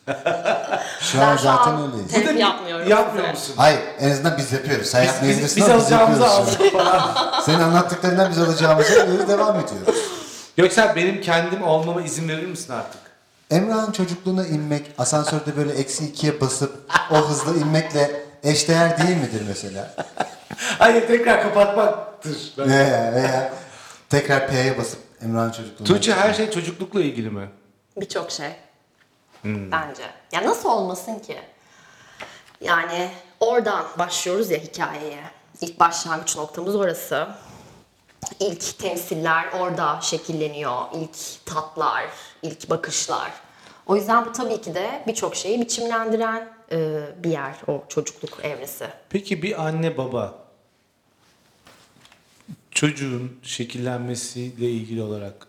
[1.01, 2.15] Şu Ben an şu zaten an öyleyiz.
[2.15, 3.31] Bir de yapmıyorum Yapmıyor size.
[3.31, 3.53] musun?
[3.57, 4.87] Hayır en azından biz yapıyoruz.
[4.87, 6.57] Sen Biz, biz, biz ama biz alacağımızı yapıyoruz.
[6.71, 6.85] şu an.
[6.85, 7.41] aldık falan.
[7.45, 9.95] Senin anlattıklarından biz alacağımıza böyle devam ediyoruz.
[10.57, 13.01] Göksel benim kendim olmama izin verir misin artık?
[13.51, 16.75] Emrah'ın çocukluğuna inmek, asansörde böyle eksi ikiye basıp
[17.11, 18.11] o hızla inmekle
[18.43, 19.93] eşdeğer değil midir mesela?
[20.57, 22.53] Hayır tekrar kapatmaktır.
[22.57, 23.53] Ben- Veya, veya
[24.09, 27.49] tekrar P'ye basıp Emrah'ın çocukluğuna Tuğçe her şey çocuklukla ilgili mi?
[27.97, 28.51] Birçok şey.
[29.45, 30.03] Bence.
[30.31, 31.37] Ya nasıl olmasın ki?
[32.61, 33.09] Yani
[33.39, 35.23] oradan başlıyoruz ya hikayeye.
[35.61, 37.27] İlk başlangıç noktamız orası.
[38.39, 40.81] İlk temsiller orada şekilleniyor.
[40.93, 42.03] İlk tatlar,
[42.41, 43.31] ilk bakışlar.
[43.87, 48.87] O yüzden bu tabii ki de birçok şeyi biçimlendiren e, bir yer o çocukluk evresi.
[49.09, 50.33] Peki bir anne baba
[52.71, 55.47] çocuğun şekillenmesiyle ilgili olarak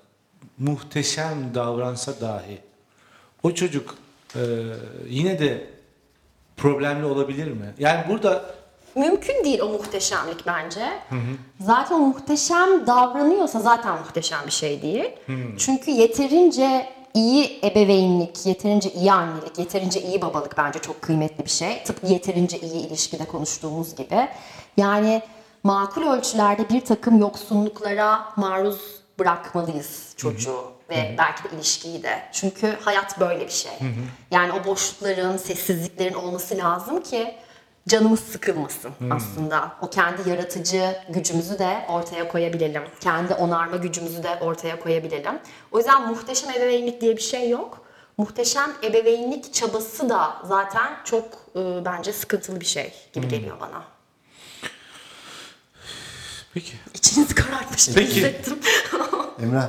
[0.58, 2.58] muhteşem davransa dahi
[3.42, 3.94] o çocuk
[4.37, 4.40] e,
[5.08, 5.66] yine de
[6.56, 7.74] problemli olabilir mi?
[7.78, 8.54] Yani burada
[8.94, 10.88] Mümkün değil o muhteşemlik bence.
[11.61, 15.04] Zaten o muhteşem davranıyorsa zaten muhteşem bir şey değil.
[15.58, 21.85] Çünkü yeterince iyi ebeveynlik, yeterince iyi annelik, yeterince iyi babalık bence çok kıymetli bir şey.
[21.85, 24.28] Tıpkı yeterince iyi ilişkide konuştuğumuz gibi.
[24.76, 25.22] Yani
[25.62, 28.81] makul ölçülerde bir takım yoksunluklara maruz
[29.18, 32.22] bırakmalıyız çocuğu ve belki de ilişkiyi de.
[32.33, 33.72] Çünkü hayat böyle bir şey.
[34.31, 37.35] Yani o boşlukların, sessizliklerin olması lazım ki
[37.88, 39.72] canımız sıkılmasın aslında.
[39.83, 42.83] O kendi yaratıcı gücümüzü de ortaya koyabilelim.
[43.01, 45.38] Kendi onarma gücümüzü de ortaya koyabilelim.
[45.72, 47.79] O yüzden muhteşem ebeveynlik diye bir şey yok.
[48.16, 51.25] Muhteşem ebeveynlik çabası da zaten çok
[51.57, 53.91] e, bence sıkıntılı bir şey gibi geliyor bana.
[56.54, 58.14] Peki İçinizi karartmış Peki.
[58.16, 58.58] hissettim.
[59.42, 59.68] Emrah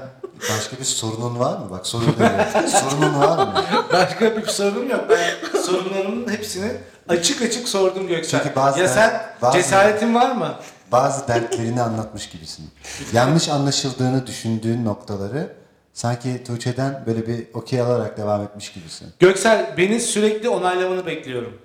[0.50, 1.68] başka bir sorunun var mı?
[1.72, 2.68] Bak sorun demiyorum.
[2.68, 3.64] sorunun var mı?
[3.94, 5.06] başka bir sorunum yok.
[5.10, 6.72] Ben sorunlarımın hepsini
[7.10, 8.44] açık açık sordum Göksel.
[8.44, 10.56] Çünkü bazen- ya sen bazen- cesaretin var mı?
[10.92, 12.70] Bazı dertlerini anlatmış gibisin.
[13.14, 15.54] Yanlış anlaşıldığını düşündüğün noktaları
[15.94, 19.08] sanki Tuğçe'den böyle bir okey alarak devam etmiş gibisin.
[19.20, 21.58] Göksel beni sürekli onaylamanı bekliyorum.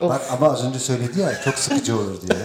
[0.00, 2.38] Bak ama az önce söyledi ya çok sıkıcı olur diye.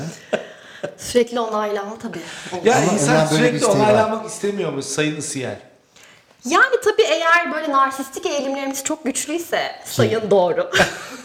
[0.98, 2.20] Sürekli onaylanma tabii.
[2.54, 2.66] olur.
[2.66, 3.86] Ya Ama insan Emrah böyle bir sürekli isteği var.
[3.86, 5.60] onaylanmak istemiyormuş Sayın Isiyel.
[6.46, 10.72] Yani tabii eğer böyle narsistik eğilimlerimiz çok güçlüyse sayın doğru.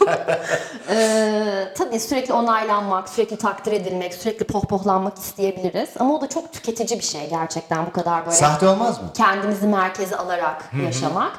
[0.89, 5.89] ee, tabii sürekli onaylanmak, sürekli takdir edilmek, sürekli pohpohlanmak isteyebiliriz.
[5.99, 9.11] Ama o da çok tüketici bir şey gerçekten bu kadar böyle Sahte olmaz mı?
[9.17, 11.31] kendimizi merkeze alarak yaşamak.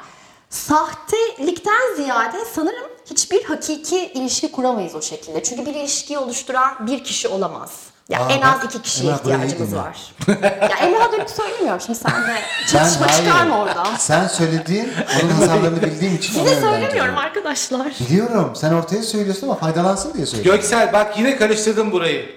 [0.49, 5.43] Sahtelikten ziyade sanırım hiçbir hakiki ilişki kuramayız o şekilde.
[5.43, 7.71] Çünkü bir ilişkiyi oluşturan bir kişi olamaz.
[8.09, 10.13] Ya Aa, en bak, az iki kişiye Emrah burayı iyi ihtiyacımız var.
[10.61, 13.95] ya Emrah'a dönüp söylemiyorum şimdi sen de Ben çatışma çıkarma oradan.
[13.95, 14.89] Sen söylediğin
[15.23, 17.93] onun hasarlarını bildiğim için Size söylemiyorum arkadaşlar.
[17.99, 18.55] Biliyorum.
[18.55, 20.61] Sen ortaya söylüyorsun ama faydalansın diye söylüyorum.
[20.61, 22.29] Göksel bak yine karıştırdım burayı.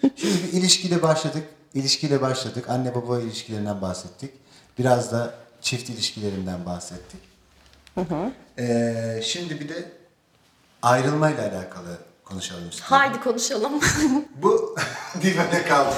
[0.00, 1.44] Şimdi bir ilişkiyle başladık.
[1.74, 2.70] İlişkiyle başladık.
[2.70, 4.30] Anne baba ilişkilerinden bahsettik.
[4.78, 7.20] Biraz da çift ilişkilerinden bahsettik.
[8.58, 9.92] Ee, şimdi bir de
[10.82, 11.98] ayrılmayla alakalı
[12.30, 12.96] konuşalım istiyorum.
[12.96, 13.72] Haydi konuşalım.
[14.42, 14.76] Bu
[15.22, 15.94] dilime kaldı.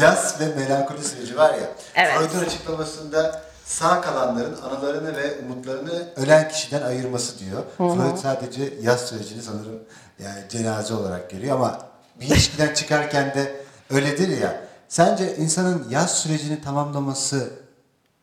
[0.00, 1.70] Yas ve melankoli süreci var ya.
[1.94, 2.14] Evet.
[2.18, 7.62] Freud'un açıklamasında sağ kalanların anılarını ve umutlarını ölen kişiden ayırması diyor.
[7.76, 9.82] Freud sadece yas sürecini sanırım
[10.18, 11.78] yani cenaze olarak görüyor ama
[12.20, 14.60] bir ilişkiden çıkarken de öyledir ya.
[14.88, 17.50] Sence insanın yaz sürecini tamamlaması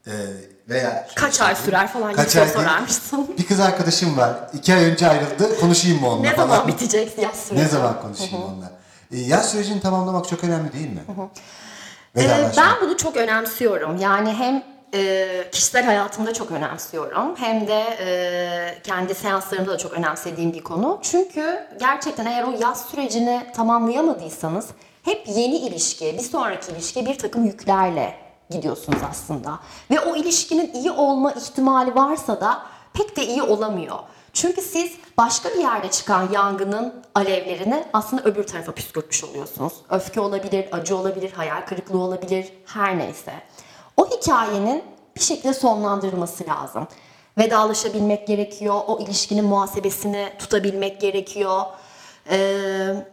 [0.08, 0.12] e,
[0.70, 3.28] veya Kaç ay sürer falan Kaç ay sorarmışsın.
[3.38, 4.36] Bir kız arkadaşım var.
[4.54, 5.60] iki ay önce ayrıldı.
[5.60, 6.48] Konuşayım mı onunla ne falan.
[6.48, 7.64] zaman bitecek yaz süreci?
[7.64, 8.72] Ne zaman konuşayım onunla?
[9.12, 11.02] E, yaz sürecini tamamlamak çok önemli değil mi?
[12.18, 13.98] Ee, ben bunu çok önemsiyorum.
[13.98, 20.54] Yani hem e, kişisel hayatımda çok önemsiyorum hem de e, kendi seanslarımda da çok önemsediğim
[20.54, 21.00] bir konu.
[21.02, 24.68] Çünkü gerçekten eğer o yaz sürecini tamamlayamadıysanız
[25.04, 29.60] hep yeni ilişkiye, bir sonraki ilişkiye bir takım yüklerle gidiyorsunuz aslında.
[29.92, 32.62] Ve o ilişkinin iyi olma ihtimali varsa da
[32.94, 34.00] pek de iyi olamıyor.
[34.34, 39.74] Çünkü siz başka bir yerde çıkan yangının alevlerini aslında öbür tarafa püskürtmüş oluyorsunuz.
[39.90, 43.34] Öfke olabilir, acı olabilir, hayal kırıklığı olabilir, her neyse.
[43.98, 44.84] O hikayenin
[45.16, 46.88] bir şekilde sonlandırılması lazım.
[47.38, 51.62] Vedalaşabilmek gerekiyor, o ilişkinin muhasebesini tutabilmek gerekiyor.
[52.30, 53.06] Ee,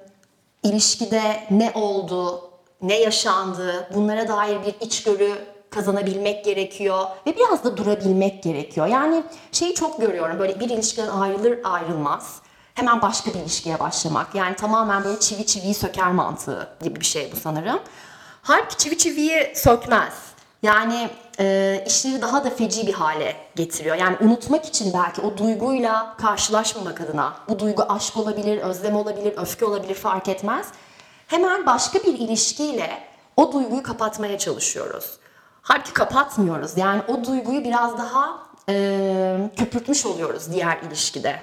[0.62, 2.50] ilişkide ne oldu,
[2.82, 5.32] ne yaşandı, bunlara dair bir içgörü
[5.70, 8.86] kazanabilmek gerekiyor ve biraz da durabilmek gerekiyor.
[8.86, 9.22] Yani
[9.52, 12.42] şeyi çok görüyorum böyle bir ilişkiden ayrılır ayrılmaz
[12.74, 14.34] Hemen başka bir ilişkiye başlamak.
[14.34, 17.80] Yani tamamen böyle çivi çiviyi söker mantığı gibi bir şey bu sanırım.
[18.42, 20.12] Halbuki çivi çiviyi sökmez.
[20.62, 21.10] Yani
[21.40, 23.96] e, işleri daha da feci bir hale getiriyor.
[23.96, 27.34] Yani unutmak için belki o duyguyla karşılaşmamak adına.
[27.48, 30.66] Bu duygu aşk olabilir, özlem olabilir, öfke olabilir fark etmez.
[31.32, 32.90] Hemen başka bir ilişkiyle
[33.36, 35.18] o duyguyu kapatmaya çalışıyoruz.
[35.62, 36.72] Halbuki kapatmıyoruz.
[36.76, 41.36] Yani o duyguyu biraz daha e, köpürtmüş oluyoruz diğer ilişkide.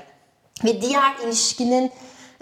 [0.64, 1.92] Ve diğer ilişkinin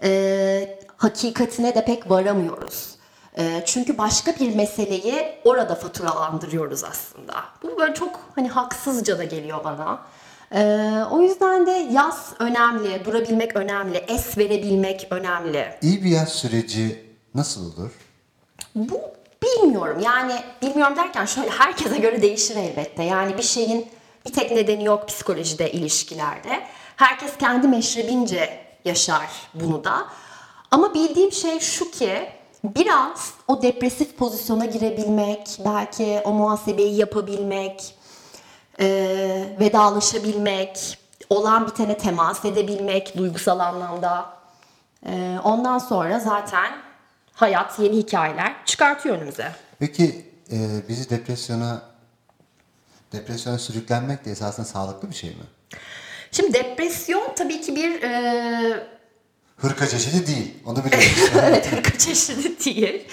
[0.03, 2.95] e, hakikatine de pek varamıyoruz.
[3.37, 7.33] E, çünkü başka bir meseleyi orada faturalandırıyoruz aslında.
[7.63, 10.01] Bu böyle çok hani haksızca da geliyor bana.
[10.51, 10.61] E,
[11.11, 15.77] o yüzden de yaz önemli, durabilmek önemli, es verebilmek önemli.
[15.81, 17.06] İyi bir yaz süreci
[17.37, 17.91] nasıl olur?
[18.75, 19.01] Bu
[19.43, 23.03] bilmiyorum yani bilmiyorum derken şöyle herkese göre değişir elbette.
[23.03, 23.87] Yani bir şeyin
[24.25, 26.67] bir tek nedeni yok psikolojide, ilişkilerde.
[26.95, 30.07] Herkes kendi meşrebince yaşar bunu da.
[30.71, 32.29] Ama bildiğim şey şu ki
[32.63, 37.95] biraz o depresif pozisyona girebilmek, belki o muhasebeyi yapabilmek,
[38.79, 38.87] e,
[39.59, 40.97] vedalaşabilmek,
[41.29, 44.25] olan bitene temas edebilmek duygusal anlamda.
[45.05, 46.86] E, ondan sonra zaten
[47.37, 49.51] hayat yeni hikayeler çıkartıyor önümüze.
[49.79, 50.57] Peki e,
[50.89, 51.81] bizi depresyona
[53.11, 55.43] depresyona sürüklenmek de esasında sağlıklı bir şey mi?
[56.31, 58.87] Şimdi depresyon tabii ki bir e,
[59.57, 60.53] Hırka çeşidi değil.
[60.65, 61.31] Onu biliyoruz.
[61.43, 63.07] evet hırka çeşidi değil.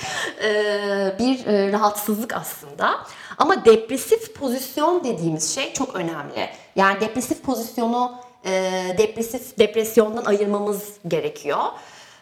[0.45, 3.07] Ee, bir e, rahatsızlık aslında.
[3.39, 6.49] Ama depresif pozisyon dediğimiz şey çok önemli.
[6.77, 8.15] Yani depresif pozisyonu
[8.45, 8.51] e,
[8.99, 11.59] depresif depresyondan ayırmamız gerekiyor.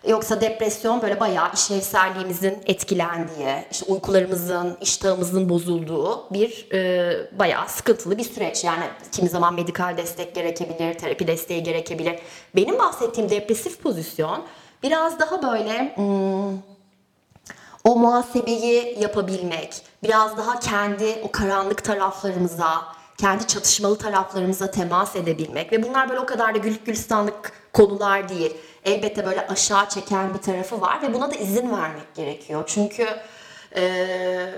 [0.09, 8.25] Yoksa depresyon böyle bayağı işlevselliğimizin etkilendiği, işte uykularımızın, iştahımızın bozulduğu bir e, bayağı sıkıntılı bir
[8.25, 8.65] süreç.
[8.65, 12.19] Yani kimi zaman medikal destek gerekebilir, terapi desteği gerekebilir.
[12.57, 14.45] Benim bahsettiğim depresif pozisyon
[14.83, 16.59] biraz daha böyle hmm,
[17.85, 22.85] o muhasebeyi yapabilmek, biraz daha kendi o karanlık taraflarımıza,
[23.19, 28.57] kendi çatışmalı taraflarımıza temas edebilmek ve bunlar böyle o kadar da güllük gülistanlık konular değil.
[28.85, 32.65] Elbette böyle aşağı çeken bir tarafı var ve buna da izin vermek gerekiyor.
[32.67, 33.07] Çünkü
[33.77, 34.55] e,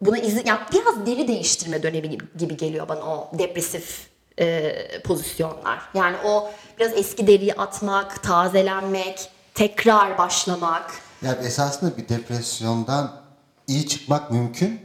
[0.00, 4.08] buna izin, yani biraz deri değiştirme dönemi gibi, gibi geliyor bana o depresif
[4.40, 4.72] e,
[5.04, 5.80] pozisyonlar.
[5.94, 10.90] Yani o biraz eski deriyi atmak, tazelenmek, tekrar başlamak.
[11.22, 13.20] yani esasında bir depresyondan
[13.66, 14.80] iyi çıkmak mümkün.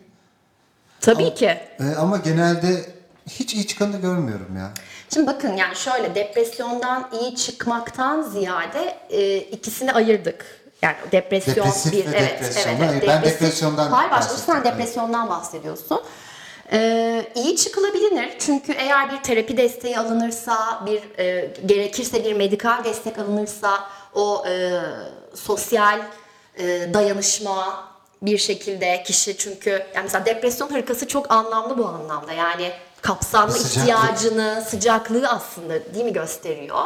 [1.01, 1.45] Tabii ki.
[1.79, 2.85] E, ama genelde
[3.29, 4.71] hiç iyi çıkanı görmüyorum ya.
[5.13, 10.45] Şimdi bakın yani şöyle depresyondan iyi çıkmaktan ziyade e, ikisini ayırdık.
[10.81, 14.61] Yani depresyon Depresif bir ve evet depresyondan evet, ayır- ben depresyondan Hayır başta bahsettim, sen
[14.61, 14.65] evet.
[14.73, 16.01] depresyondan bahsediyorsun.
[16.71, 23.19] Ee, iyi çıkılabilir çünkü eğer bir terapi desteği alınırsa, bir e, gerekirse bir medikal destek
[23.19, 23.79] alınırsa,
[24.15, 24.79] o e,
[25.35, 25.99] sosyal
[26.57, 27.83] e, dayanışma
[28.21, 32.71] bir şekilde kişi çünkü yani mesela depresyon hırkası çok anlamlı bu anlamda yani
[33.03, 33.77] kapsamlı Sıcaklık.
[33.77, 36.79] ihtiyacını, sıcaklığı aslında değil mi gösteriyor.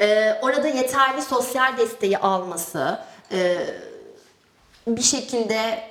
[0.00, 2.98] Ee, orada yeterli sosyal desteği alması,
[3.32, 3.56] e,
[4.86, 5.82] bir şekilde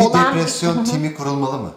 [0.00, 1.72] Bir olan depresyon timi kurulmalı mı?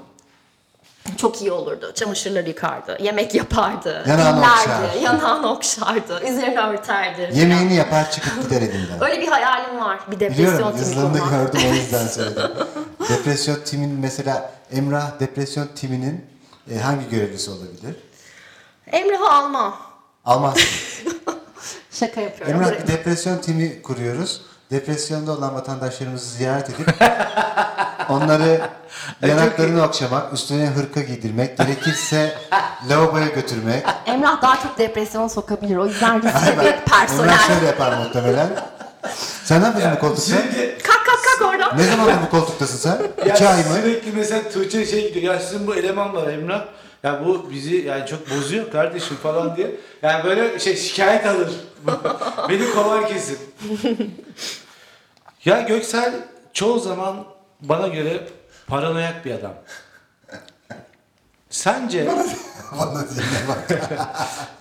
[1.18, 1.92] çok iyi olurdu.
[1.96, 5.02] Çamaşırları yıkardı, yemek yapardı, Yanağını dinlerdi, okşar.
[5.02, 7.30] yanağını okşardı, üzerine örterdi.
[7.34, 9.02] Yemeğini yapar çıkıp gider evinden.
[9.02, 10.00] Öyle bir hayalim var.
[10.12, 11.54] Bir depresyon Biliyorum timi yazılarında kurmak.
[11.54, 12.52] gördüm o yüzden söyledim.
[13.10, 16.26] depresyon timin mesela Emrah depresyon timinin
[16.70, 17.96] e, hangi görevlisi olabilir?
[18.88, 19.78] Emrah'ı alma.
[20.26, 20.58] Almaz.
[21.92, 22.56] Şaka yapıyorum.
[22.56, 24.42] Emrah bir depresyon timi kuruyoruz.
[24.72, 26.88] Depresyonda olan vatandaşlarımızı ziyaret edip
[28.10, 28.62] onları
[29.22, 32.38] yanaklarını okşamak, üstüne hırka giydirmek, gerekirse
[32.90, 33.86] lavaboya götürmek.
[34.06, 35.76] Emrah daha çok depresyona sokabilir.
[35.78, 37.38] O yüzden riskli bir Emrah personel.
[37.38, 38.50] şöyle yapar muhtemelen.
[39.44, 40.24] Sen ne yapıyorsun bu koltukta?
[40.38, 41.78] Şimdi Kalk kalk kalk oradan.
[41.78, 43.26] Ne zamandır bu koltuktasın sen?
[43.28, 43.64] ya İki ay mı?
[43.82, 45.34] sürekli mesela Tuğçe şey gidiyor.
[45.34, 46.66] Ya sizin bu eleman var Emrah.
[47.04, 49.72] Ya bu bizi yani çok bozuyor kardeşim falan diye.
[50.02, 51.50] Yani böyle şey şikayet alır.
[52.50, 53.38] Beni kovar kesin.
[55.46, 56.14] ya Göksel
[56.54, 57.26] çoğu zaman
[57.62, 58.28] bana göre
[58.68, 59.54] paranoyak bir adam.
[61.52, 62.08] Sence
[62.80, 63.82] Bana dinle bak.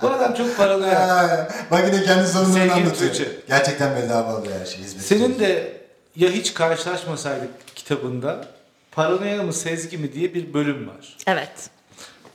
[0.02, 0.96] bu adam çok paranoyak.
[1.00, 3.10] Ha, Bak yine kendi sorunlarını anlatıyor.
[3.12, 3.28] Tuğçe.
[3.48, 4.80] Gerçekten bedava oluyor her şey.
[4.80, 5.80] hizmet Senin de
[6.16, 8.44] ya hiç karşılaşmasaydık kitabında
[8.92, 11.16] paranoya mı sezgi mi diye bir bölüm var.
[11.26, 11.70] Evet.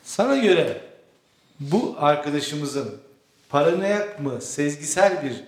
[0.04, 0.82] Sana göre
[1.60, 2.96] bu arkadaşımızın
[3.50, 5.44] paranoyak mı, sezgisel bir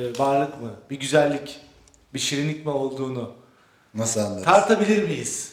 [0.00, 1.60] e, varlık mı, bir güzellik,
[2.14, 3.32] bir şirinlik mi olduğunu
[3.94, 4.42] Nasıl anladın?
[4.44, 5.51] tartabilir miyiz?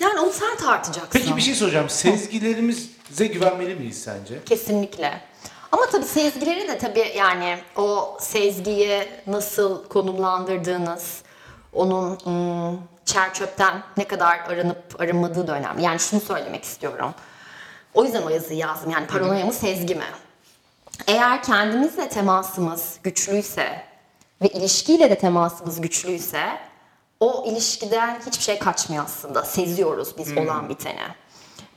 [0.00, 1.10] Yani onu sen tartacaksın.
[1.12, 1.88] Peki bir şey soracağım.
[1.88, 4.44] Sezgilerimize güvenmeli miyiz sence?
[4.44, 5.20] Kesinlikle.
[5.72, 11.22] Ama tabii sezgileri de tabii yani o sezgiyi nasıl konumlandırdığınız,
[11.72, 15.82] onun ım, çer çöpten ne kadar arınıp arınmadığı da önemli.
[15.82, 17.14] Yani şunu söylemek istiyorum.
[17.94, 18.90] O yüzden o yazıyı yazdım.
[18.90, 20.04] Yani paranoya mı sezgi mi?
[21.06, 23.82] Eğer kendimizle temasımız güçlüyse
[24.42, 26.42] ve ilişkiyle de temasımız güçlüyse
[27.22, 29.42] o ilişkiden hiçbir şey kaçmıyor aslında.
[29.44, 31.00] Seziyoruz biz olan biteni.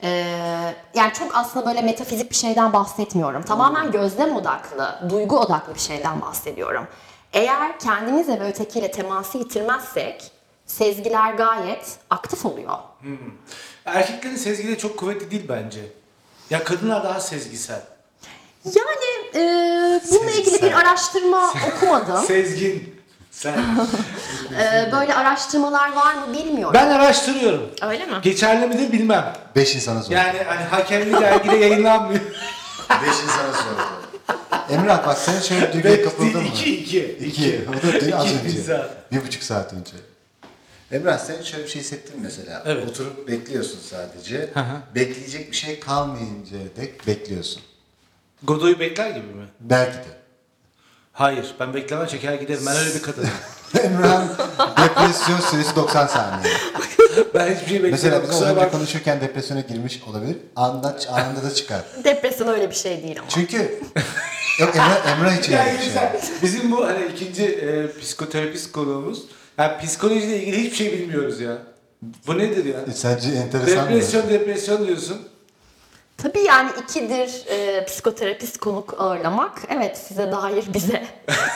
[0.02, 0.08] Ee,
[0.94, 3.42] yani çok aslında böyle metafizik bir şeyden bahsetmiyorum.
[3.42, 6.86] Tamamen gözlem odaklı, duygu odaklı bir şeyden bahsediyorum.
[7.32, 10.30] Eğer kendimizle ve ötekiyle teması yitirmezsek
[10.66, 12.78] sezgiler gayet aktif oluyor.
[13.84, 15.80] Erkeklerin sezgileri çok kuvvetli değil bence.
[16.50, 17.82] Ya kadınlar daha sezgisel.
[18.64, 19.40] Yani e,
[20.10, 20.78] bununla ilgili bir Sezgisel.
[20.78, 22.24] araştırma okumadım.
[22.26, 22.95] Sezgin.
[23.36, 23.58] Sen.
[24.60, 26.74] Ee, böyle araştırmalar var mı bilmiyorum.
[26.74, 27.70] ben araştırıyorum.
[27.82, 28.14] Öyle mi?
[28.22, 29.32] Geçerli midir bilmem.
[29.56, 30.12] Beş insana sor.
[30.12, 32.20] Yani hani hakemli dergide yayınlanmıyor.
[32.90, 33.96] Beş insana sor.
[34.74, 36.48] Emrah bak sen şöyle duyguya kapıldın mı?
[36.48, 37.18] İki, iki.
[37.26, 37.60] İki.
[37.70, 38.44] O da dün az İki önce.
[38.56, 38.90] pizza.
[39.12, 39.92] Bir buçuk saat önce.
[40.92, 42.62] Emrah sen şöyle bir şey hissettin mi mesela?
[42.66, 42.88] Evet.
[42.90, 44.38] Oturup bekliyorsun sadece.
[44.54, 44.64] Hı.
[44.94, 47.62] Bekleyecek bir şey kalmayınca dek bekliyorsun.
[48.42, 49.44] Godoy'u bekler gibi mi?
[49.60, 50.16] Belki de.
[51.16, 51.54] Hayır.
[51.60, 52.62] Ben bekleme çeker giderim.
[52.66, 53.28] Ben öyle bir kadınım.
[53.82, 54.28] Emrah'ın
[54.82, 56.52] depresyon süresi 90 saniye.
[57.34, 57.90] ben hiçbir şey beklemem.
[57.90, 58.72] Mesela biz az Kusura önce bak.
[58.72, 60.36] konuşurken depresyona girmiş olabilir.
[60.56, 61.80] Anında, anında da çıkar.
[62.04, 63.28] Depresyon öyle bir şey değil ama.
[63.28, 63.56] Çünkü
[64.60, 66.32] yok Emrah, Emrah için öyle Yani bir şey.
[66.42, 69.22] Bizim bu hani ikinci e, psikoterapist konuğumuz.
[69.58, 71.58] Yani psikolojiyle ilgili hiçbir şey bilmiyoruz ya.
[72.26, 72.80] Bu nedir ya?
[72.90, 73.90] E, Sence enteresan mı?
[73.90, 75.18] Depresyon depresyon diyorsun.
[76.18, 81.06] Tabii yani ikidir e, psikoterapist konuk ağırlamak evet size dair bize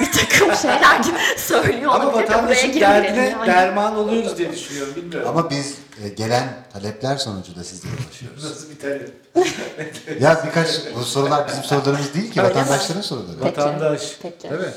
[0.01, 1.03] bir takım şeyler
[1.37, 3.47] söylüyor Ama olabilir de buraya vatandaşın girmeyelim derdine yani.
[3.47, 4.97] derman oluyoruz diye düşünüyorum.
[4.97, 5.29] Bilmiyorum.
[5.29, 8.45] Ama biz e, gelen talepler sonucu da sizlere ulaşıyoruz.
[8.45, 9.01] Nasıl biter?
[10.21, 13.37] ya birkaç bu sorular bizim sorularımız değil ki Öyle vatandaşların soruları.
[13.43, 13.61] Peki.
[13.61, 14.03] Vatandaş.
[14.23, 14.51] Peki.
[14.51, 14.73] Değil mi?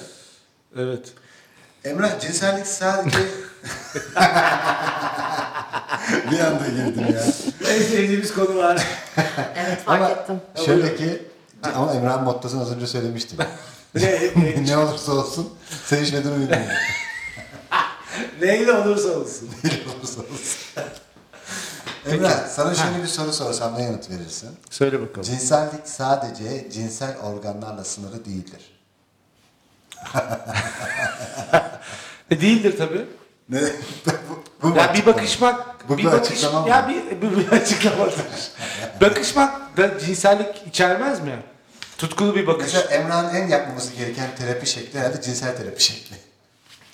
[0.77, 1.05] Evet.
[1.85, 3.17] Emrah cinsellik sadece
[6.31, 7.21] bir anda girdim ya.
[7.73, 8.87] En sevdiğimiz konu var.
[9.55, 10.41] Evet fark Ama ettim.
[10.65, 11.21] şöyle ki
[11.75, 13.37] ama Emrah'ın mottosunu az önce söylemiştim.
[13.95, 15.53] ne, ne, ne olursa olsun
[15.85, 16.67] sevişmeden uyumayın.
[18.41, 19.49] neyle olursa olsun.
[19.63, 20.59] Ne olursa olsun.
[22.07, 24.49] Emrah sana şöyle bir soru sorsam ne yanıt verirsin?
[24.69, 25.21] Söyle bakalım.
[25.21, 28.61] Cinsellik sadece cinsel organlarla sınırlı değildir.
[32.31, 33.05] E, değildir tabii.
[33.49, 33.59] Ne?
[34.05, 36.65] bu, bu Ya bir bakışmak, Bu bir bir bakış, mı?
[36.69, 38.15] ya bir, bir, bir açıklamadır.
[39.01, 41.35] bakışmak da cinsellik içermez mi?
[41.97, 42.73] Tutkulu bir bakış.
[42.73, 46.15] Mesela Emrah'ın en yapmaması gereken terapi şekli herhalde cinsel terapi şekli.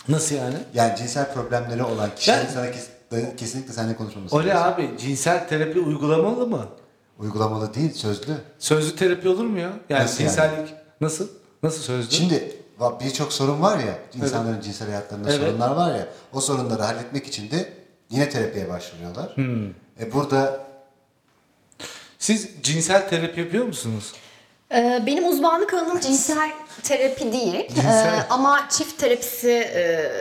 [0.07, 0.55] Nasıl yani?
[0.73, 4.73] Yani cinsel problemleri olan kişilerin Ben- sana kes- kesinlikle seninle konuşmaması Öyle lazım.
[4.73, 6.65] abi cinsel terapi uygulamalı mı?
[7.19, 8.33] Uygulamalı değil, sözlü.
[8.59, 9.69] Sözlü terapi olur mu ya?
[9.89, 10.29] Yani Nasıl yani?
[10.29, 11.27] cinsellik nasıl?
[11.63, 12.11] Nasıl sözlü?
[12.15, 12.55] Şimdi
[12.99, 15.39] birçok sorun var ya, insanların cinsel hayatlarında Evet.
[15.39, 17.73] sorunlar var ya, o sorunları halletmek için de
[18.09, 19.35] yine terapiye başvuruyorlar.
[19.37, 19.67] Hmm.
[19.99, 20.69] E burada
[22.19, 24.13] Siz cinsel terapi yapıyor musunuz?
[24.71, 26.51] Ee, benim uzmanlık alanım cinsel
[26.83, 28.17] terapi değil Cinsel.
[28.17, 30.11] Ee, ama çift terapisi e,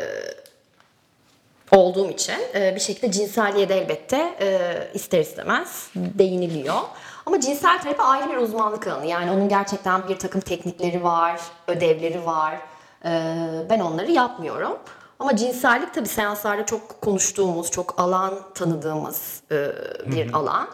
[1.77, 6.81] olduğum için e, bir şekilde cinselliğe de elbette e, ister istemez değiniliyor.
[7.29, 9.07] Ama cinsel terapi ayrı bir uzmanlık alanı.
[9.07, 12.59] Yani onun gerçekten bir takım teknikleri var, ödevleri var.
[13.05, 13.37] Ee,
[13.71, 14.79] ben onları yapmıyorum.
[15.19, 19.73] Ama cinsellik tabii seanslarda çok konuştuğumuz, çok alan tanıdığımız e,
[20.07, 20.69] bir alan.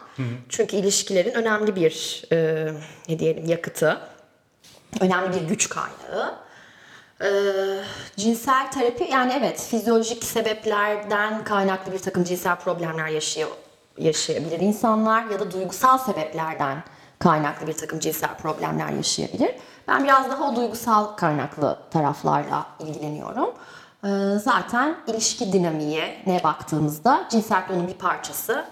[0.49, 2.67] Çünkü ilişkilerin önemli bir e,
[3.09, 3.99] ne diyelim yakıtı,
[5.01, 6.35] önemli bir güç kaynağı.
[7.21, 7.27] Ee,
[8.17, 13.49] cinsel terapi yani evet fizyolojik sebeplerden kaynaklı bir takım cinsel problemler yaşıyor
[13.97, 16.83] yaşayabilir insanlar ya da duygusal sebeplerden
[17.19, 19.51] kaynaklı bir takım cinsel problemler yaşayabilir.
[19.87, 23.49] Ben biraz daha o duygusal kaynaklı taraflarla ilgileniyorum.
[24.03, 24.07] Ee,
[24.39, 28.65] zaten ilişki dinamiğine baktığımızda cinsellik onun bir parçası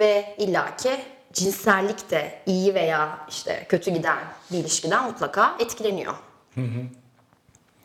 [0.00, 1.00] ve illaki
[1.32, 4.18] cinsellik de iyi veya işte kötü giden
[4.52, 6.14] bir ilişkiden mutlaka etkileniyor.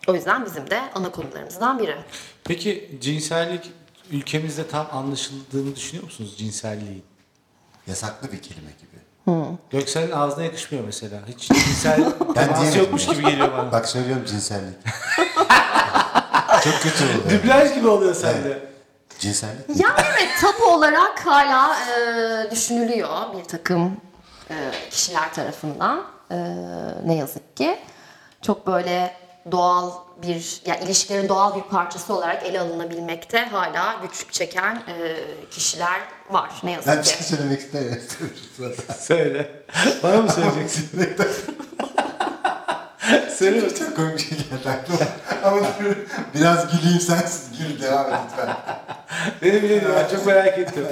[0.07, 1.95] O yüzden bizim de ana konularımızdan biri.
[2.43, 3.71] Peki cinsellik
[4.11, 7.03] ülkemizde tam anlaşıldığını düşünüyor musunuz cinselliğin?
[7.87, 8.93] yasaklı bir kelime gibi.
[9.69, 11.19] Göksel'in ağzına yakışmıyor mesela.
[11.27, 11.97] Hiç cinsel
[12.35, 12.79] diyemedim.
[12.79, 13.71] yokmuş gibi geliyor bana.
[13.71, 14.75] Bak söylüyorum cinsellik.
[16.63, 17.43] Çok kötü oluyor.
[17.43, 18.69] Dublaj gibi oluyor sende.
[19.19, 19.69] Cinsellik.
[19.69, 23.97] Yani evet tabu olarak hala e, düşünülüyor bir takım
[24.49, 24.55] e,
[24.89, 26.03] kişiler tarafından.
[26.31, 26.37] E,
[27.05, 27.79] ne yazık ki.
[28.41, 29.13] Çok böyle
[29.51, 29.91] doğal
[30.21, 35.15] bir, yani ilişkilerin doğal bir parçası olarak ele alınabilmekte hala güçlük çeken e,
[35.51, 37.23] kişiler var ne Ben yazık bir şey ki.
[37.23, 38.01] söylemek istemiyorum.
[38.99, 39.51] Söyle.
[40.03, 40.89] Bana mı söyleyeceksin?
[43.37, 44.99] Söyle Çok komik şey geldi aklıma.
[45.43, 45.67] Ama
[46.33, 48.57] biraz güleyim sensiz gül devam et lütfen.
[49.41, 50.87] Beni bile ben çok merak ettim.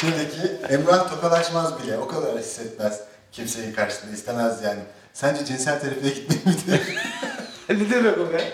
[0.00, 1.98] Şimdiki Emrah tokalaşmaz bile.
[1.98, 3.00] O kadar hissetmez.
[3.32, 4.80] Kimseyi karşısında istemez yani.
[5.12, 6.80] Sence cinsel terapiye gitmeli midir?
[7.74, 8.52] ne demek o be?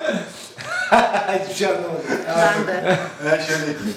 [1.40, 2.02] Hiçbir şey anlamadım.
[2.36, 2.98] Ben de.
[3.24, 3.96] Ben şöyle diyeyim.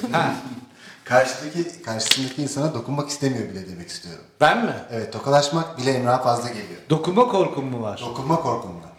[1.04, 4.24] Karşıdaki, karşısındaki insana dokunmak istemiyor bile demek istiyorum.
[4.41, 4.74] Ben mi?
[4.91, 6.82] Evet tokalaşmak bile Emrah'a fazla geliyor.
[6.89, 8.00] Dokunma korkum mu var?
[8.02, 8.91] Dokunma korkum var.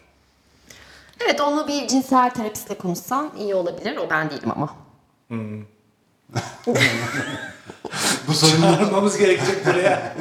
[1.25, 3.97] Evet onunla bir cinsel terapistle konuşsan iyi olabilir.
[3.97, 4.75] O ben değilim ama.
[8.29, 10.17] Bu sorunu, Çağırmamız gerekecek buraya.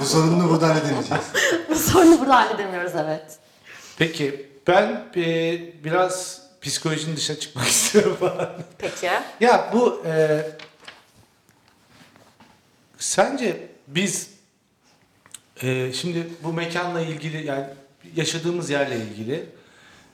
[0.00, 1.24] bu sorunu burada halledemeyeceğiz.
[1.70, 3.38] Bu sorunu burada halledemiyoruz evet.
[3.98, 5.24] Peki ben e,
[5.84, 8.50] biraz psikolojinin dışına çıkmak istiyorum falan.
[8.78, 9.08] Peki.
[9.40, 10.46] Ya bu e,
[12.98, 14.30] sence biz
[15.62, 17.66] e, şimdi bu mekanla ilgili yani
[18.16, 19.46] yaşadığımız yerle ilgili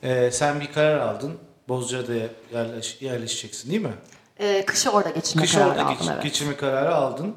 [0.03, 1.39] e, sen bir karar aldın.
[1.69, 3.93] Bozcaada'ya yerleş, yerleşeceksin değil mi?
[4.41, 6.23] Ee, kışı orada geçirme Kış kararı orada aldım geç- evet.
[6.23, 7.37] geçirme kararı aldın.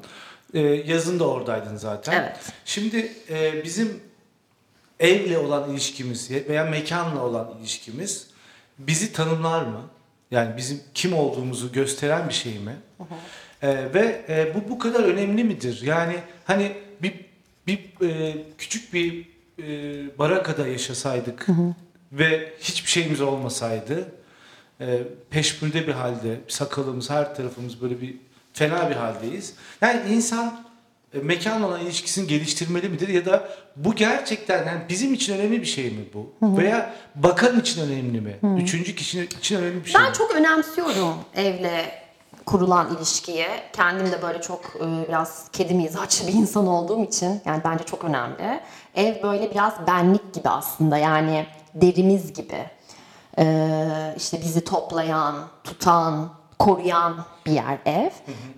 [0.54, 2.12] E, yazın da oradaydın zaten.
[2.22, 2.36] Evet.
[2.64, 4.02] Şimdi e, bizim
[5.02, 8.26] evle olan ilişkimiz veya mekanla olan ilişkimiz
[8.78, 9.80] bizi tanımlar mı?
[10.30, 12.76] Yani bizim kim olduğumuzu gösteren bir şey mi?
[13.62, 15.82] E, ve e, bu bu kadar önemli midir?
[15.82, 16.72] Yani hani
[17.02, 17.14] bir
[17.66, 19.28] bir e, küçük bir
[19.58, 21.46] e, barakada yaşasaydık
[22.12, 24.08] ve hiçbir şeyimiz olmasaydı
[24.80, 24.98] e,
[25.30, 28.14] peşmürde bir halde sakalımız her tarafımız böyle bir
[28.52, 29.54] fena bir haldeyiz.
[29.80, 30.64] Yani insan
[31.14, 35.66] e, mekanla olan ilişkisini geliştirmeli midir ya da bu gerçekten yani bizim için önemli bir
[35.66, 36.32] şey mi bu?
[36.42, 38.36] Veya bakan için önemli mi?
[38.62, 40.14] Üçüncü kişinin için önemli bir şey Ben mi?
[40.16, 42.02] çok önemsiyorum evle
[42.46, 43.46] kurulan ilişkiyi.
[43.72, 48.04] Kendim de böyle çok e, biraz kedi mizaçlı bir insan olduğum için yani bence çok
[48.04, 48.60] önemli.
[48.94, 52.66] Ev böyle biraz benlik gibi aslında yani derimiz gibi.
[53.38, 55.34] Ee, işte bizi toplayan,
[55.64, 58.10] tutan, koruyan bir yer ev.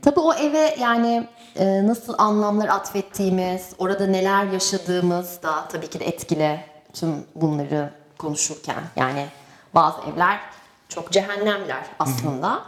[0.03, 1.27] Tabii o eve yani
[1.57, 6.61] e, nasıl anlamlar atfettiğimiz, orada neler yaşadığımız da tabii ki de etkili
[6.93, 8.83] tüm bunları konuşurken.
[8.97, 9.27] Yani
[9.75, 10.41] bazı evler
[10.89, 12.63] çok cehennemler aslında.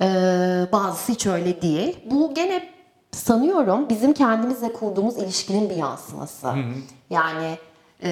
[0.00, 1.98] Ee, bazısı hiç öyle değil.
[2.10, 2.68] Bu gene
[3.12, 6.54] sanıyorum bizim kendimizle kurduğumuz ilişkinin bir yansıması.
[7.10, 7.58] Yani
[8.02, 8.10] e,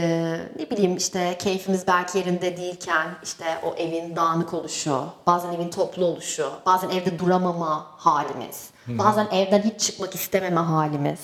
[0.59, 6.05] ne bileyim işte keyfimiz belki yerinde değilken işte o evin dağınık oluşu, bazen evin toplu
[6.05, 11.21] oluşu, bazen evde duramama halimiz, bazen evden hiç çıkmak istememe halimiz.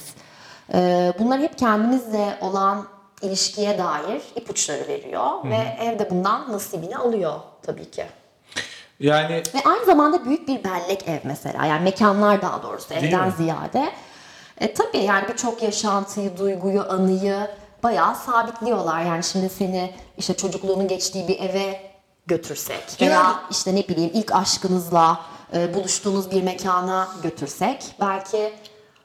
[0.74, 2.86] Ee, bunlar hep kendimizle olan
[3.22, 8.04] ilişkiye dair ipuçları veriyor ve evde bundan nasibini alıyor tabii ki.
[9.00, 11.66] Yani Ve aynı zamanda büyük bir bellek ev mesela.
[11.66, 13.34] Yani mekanlar daha doğrusu evden mi?
[13.36, 13.92] ziyade.
[14.60, 17.48] E, tabii yani birçok yaşantıyı, duyguyu, anıyı
[17.84, 19.02] bayağı sabitliyorlar.
[19.02, 21.80] Yani şimdi seni işte çocukluğunun geçtiği bir eve
[22.26, 25.20] götürsek veya işte ne bileyim ilk aşkınızla
[25.54, 28.52] e, buluştuğunuz bir mekana götürsek belki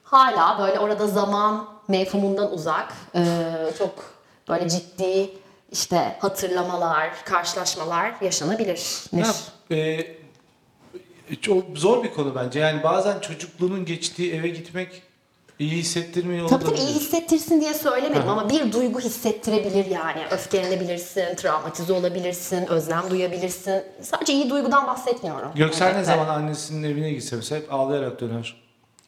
[0.04, 3.24] hala böyle orada zaman mefhumundan uzak e,
[3.78, 3.94] çok
[4.50, 5.30] böyle ciddi
[5.72, 9.04] işte hatırlamalar, karşılaşmalar yaşanabilir.
[9.70, 10.16] ya, e,
[11.42, 12.60] çok zor bir konu bence.
[12.60, 15.02] Yani bazen çocukluğunun geçtiği eve gitmek
[15.60, 20.26] iyi hissettirmiyor Tabii tabii iyi hissettirsin diye söylemedim ama bir duygu hissettirebilir yani.
[20.32, 23.84] Öfkelenebilirsin, travmatize olabilirsin, özlem duyabilirsin.
[24.02, 25.52] Sadece iyi duygudan bahsetmiyorum.
[25.56, 26.06] Göksel ne elbette.
[26.06, 28.62] zaman annesinin evine gitse mesela hep ağlayarak döner.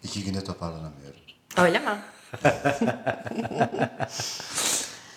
[0.03, 1.19] İki günde toparlanamıyorum.
[1.57, 1.97] Öyle mi?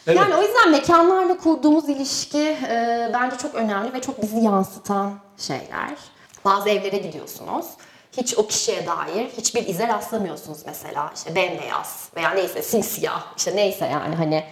[0.07, 0.19] Evet.
[0.19, 5.91] Yani o yüzden mekanlarla kurduğumuz ilişki e, bence çok önemli ve çok bizi yansıtan şeyler.
[6.45, 7.67] Bazı evlere gidiyorsunuz.
[8.17, 11.13] Hiç o kişiye dair hiçbir ize rastlamıyorsunuz mesela.
[11.17, 14.45] İşte bembeyaz veya neyse simsiyah işte neyse yani hani.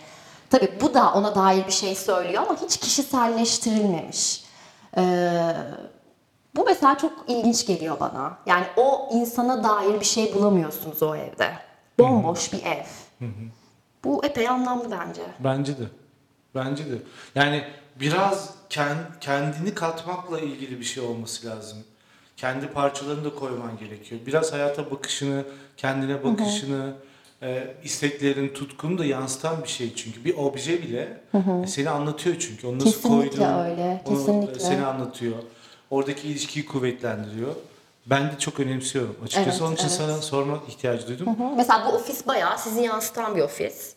[0.50, 4.44] Tabii bu da ona dair bir şey söylüyor ama hiç kişiselleştirilmemiş.
[4.96, 5.52] Ee,
[6.56, 8.38] bu mesela çok ilginç geliyor bana.
[8.46, 11.52] Yani o insana dair bir şey bulamıyorsunuz o evde.
[11.98, 12.82] Bomboş bir ev.
[14.04, 15.22] Bu epey anlamlı bence.
[15.38, 15.84] Bence de.
[16.54, 16.96] Bence de.
[17.34, 17.64] Yani
[17.96, 21.78] biraz ken- kendini katmakla ilgili bir şey olması lazım.
[22.42, 24.20] Kendi parçalarını da koyman gerekiyor.
[24.26, 25.44] Biraz hayata bakışını,
[25.76, 26.92] kendine bakışını,
[27.42, 30.24] e, isteklerin, tutkunu da yansıtan bir şey çünkü.
[30.24, 32.66] Bir obje bile e, seni anlatıyor çünkü.
[32.66, 34.60] Onu nasıl Kesinlikle koyduğun, öyle, e, kesinlikle.
[34.60, 35.34] seni anlatıyor.
[35.90, 37.54] Oradaki ilişkiyi kuvvetlendiriyor.
[38.06, 39.16] Ben de çok önemsiyorum.
[39.24, 39.96] Açıkçası Evet, onun için evet.
[39.96, 41.26] sana sormak ihtiyacı duydum.
[41.26, 43.94] Hı, Mesela bu ofis bayağı sizi yansıtan bir ofis.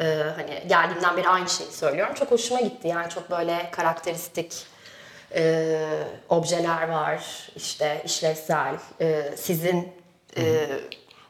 [0.00, 0.04] Ee,
[0.36, 2.14] hani geldiğimden beri aynı şeyi söylüyorum.
[2.14, 2.88] Çok hoşuma gitti.
[2.88, 4.52] Yani çok böyle karakteristik
[5.34, 5.78] e,
[6.28, 7.48] objeler var.
[7.56, 8.74] İşte işlevsel.
[9.00, 9.88] e, sizin
[10.36, 10.66] e,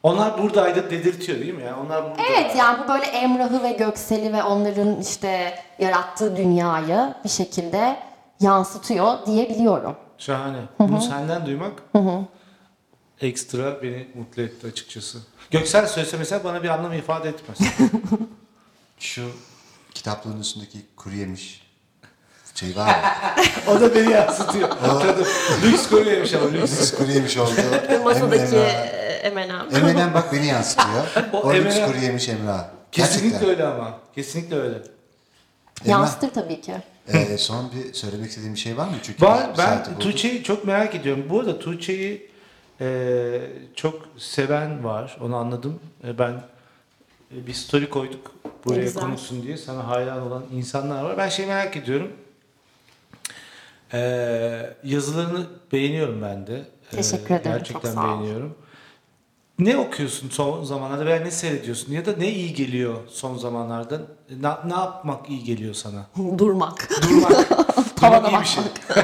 [0.03, 1.63] Onlar buradaydı dedirtiyor değil mi?
[1.63, 2.21] Yani onlar burada.
[2.31, 7.99] Evet yani bu böyle Emrah'ı ve Göksel'i ve onların işte yarattığı dünyayı bir şekilde
[8.39, 9.95] yansıtıyor diyebiliyorum.
[10.17, 10.59] Şahane.
[10.79, 11.83] Bunu senden duymak
[13.21, 15.19] ekstra beni mutlu etti açıkçası.
[15.51, 17.57] Göksel söylese mesela bana bir anlam ifade etmez.
[18.99, 19.31] Şu
[19.93, 21.68] kitaplığın üstündeki kuru yemiş
[22.59, 23.35] şey var ya.
[23.67, 24.69] o da beni yansıtıyor.
[24.69, 25.25] Tadı.
[25.63, 26.71] Lüks koruyormuş ama lüks.
[26.81, 27.51] Lüks kuru yemiş oldu.
[28.03, 28.55] Masadaki
[29.23, 29.73] Emrah.
[29.73, 31.03] Eminem bak beni yansıtıyor.
[31.33, 32.65] O o lüks kuru yemiş Emrah.
[32.91, 33.49] Kesinlikle Gerçekten.
[33.49, 33.97] öyle ama.
[34.15, 34.75] Kesinlikle öyle.
[34.75, 34.85] Emrah,
[35.85, 36.73] Yansıtır tabii ki.
[37.07, 38.93] e, son bir söylemek istediğim bir şey var mı?
[39.03, 39.99] Çünkü Var, ben.
[39.99, 41.25] Tuğçe'yi çok merak ediyorum.
[41.29, 42.29] Bu arada Tuğçe'yi
[42.81, 43.41] e,
[43.75, 45.17] çok seven var.
[45.21, 45.79] Onu anladım.
[46.07, 46.31] E, ben
[47.35, 48.31] e, bir story koyduk
[48.65, 49.03] buraya güzel.
[49.03, 49.57] konuşsun diye.
[49.57, 51.17] Sana hayran olan insanlar var.
[51.17, 52.11] Ben şey merak ediyorum.
[53.93, 53.99] E,
[54.83, 56.61] yazılarını beğeniyorum ben de.
[56.93, 58.19] E, Teşekkür ederim, Gerçekten çok sağ ol.
[58.19, 58.55] beğeniyorum.
[59.59, 63.97] Ne okuyorsun son zamanlarda veya ne seyrediyorsun ya da ne iyi geliyor son zamanlarda?
[64.41, 66.05] Ne, ne yapmak iyi geliyor sana?
[66.37, 66.89] Durmak.
[67.09, 67.47] Durmak.
[67.95, 68.63] Tavana Durmak iyi bir şey.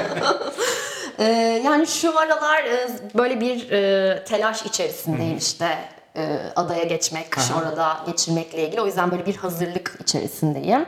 [1.18, 5.78] Ee, yani şu aralar e, böyle bir e, telaş içerisindeyim işte
[6.16, 7.60] e, adaya geçmek, kış Aha.
[7.60, 8.80] orada geçirmekle ilgili.
[8.80, 10.86] O yüzden böyle bir hazırlık içerisindeyim.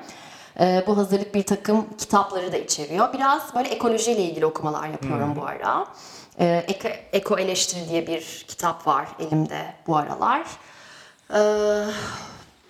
[0.61, 3.13] E, bu hazırlık bir takım kitapları da içeriyor.
[3.13, 5.87] Biraz böyle ekolojiyle ilgili okumalar yapıyorum bu ara.
[6.41, 10.47] E, Eko, Eko Eleştiri diye bir kitap var elimde bu aralar.
[11.35, 11.41] E,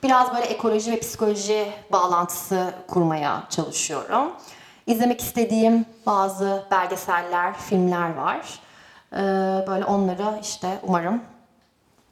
[0.02, 4.32] biraz böyle ekoloji ve psikoloji bağlantısı kurmaya çalışıyorum.
[4.86, 8.60] İzlemek istediğim bazı belgeseller, filmler var.
[9.12, 9.16] Ee,
[9.68, 11.22] böyle onlara işte umarım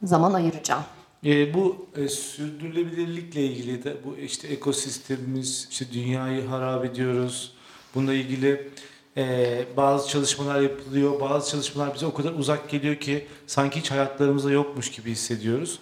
[0.03, 0.83] zaman ayıracağım.
[1.25, 7.53] E, bu e, sürdürülebilirlikle ilgili de bu işte ekosistemimiz, işte dünyayı harap ediyoruz.
[7.95, 8.69] Bununla ilgili
[9.17, 11.19] e, bazı çalışmalar yapılıyor.
[11.21, 15.79] Bazı çalışmalar bize o kadar uzak geliyor ki sanki hiç hayatlarımızda yokmuş gibi hissediyoruz.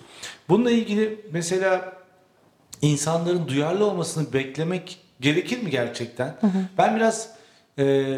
[0.50, 1.94] Bununla ilgili mesela
[2.82, 6.38] insanların duyarlı olmasını beklemek gerekir mi gerçekten?
[6.78, 7.36] Ben biraz
[7.80, 8.16] e,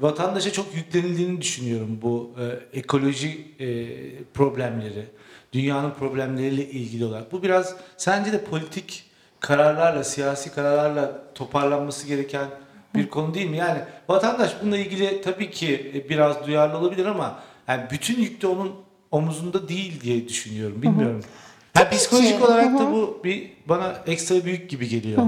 [0.00, 2.30] vatandaşa çok yüklenildiğini düşünüyorum bu
[2.72, 3.66] e, ekoloji e,
[4.34, 5.06] problemleri,
[5.56, 7.32] dünyanın problemleriyle ilgili olarak.
[7.32, 9.04] Bu biraz sence de politik
[9.40, 12.46] kararlarla, siyasi kararlarla toparlanması gereken
[12.94, 13.56] bir konu değil mi?
[13.56, 13.78] Yani
[14.08, 18.72] vatandaş bununla ilgili tabii ki e, biraz duyarlı olabilir ama yani bütün yük de onun
[19.10, 20.82] omuzunda değil diye düşünüyorum.
[20.82, 21.22] Bilmiyorum.
[21.74, 22.44] Ha, psikolojik ki.
[22.44, 25.22] olarak da bu bir bana ekstra büyük gibi geliyor.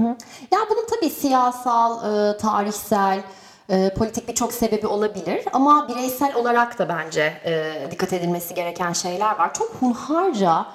[0.51, 1.93] Ya bunun tabii siyasal,
[2.33, 3.23] e, tarihsel,
[3.69, 9.39] e, politik birçok sebebi olabilir ama bireysel olarak da bence e, dikkat edilmesi gereken şeyler
[9.39, 9.53] var.
[9.53, 10.65] Çok hunharca,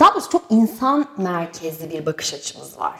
[0.00, 2.96] daha doğrusu çok insan merkezli bir bakış açımız var.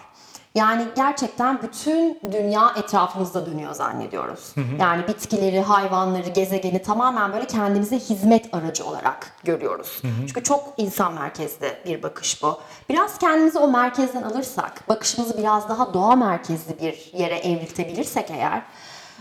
[0.54, 4.54] Yani gerçekten bütün dünya etrafımızda dönüyor zannediyoruz.
[4.80, 10.02] Yani bitkileri, hayvanları, gezegeni tamamen böyle kendimize hizmet aracı olarak görüyoruz.
[10.26, 12.60] Çünkü çok insan merkezli bir bakış bu.
[12.88, 18.62] Biraz kendimizi o merkezden alırsak, bakışımızı biraz daha doğa merkezli bir yere evriltebilirsek eğer,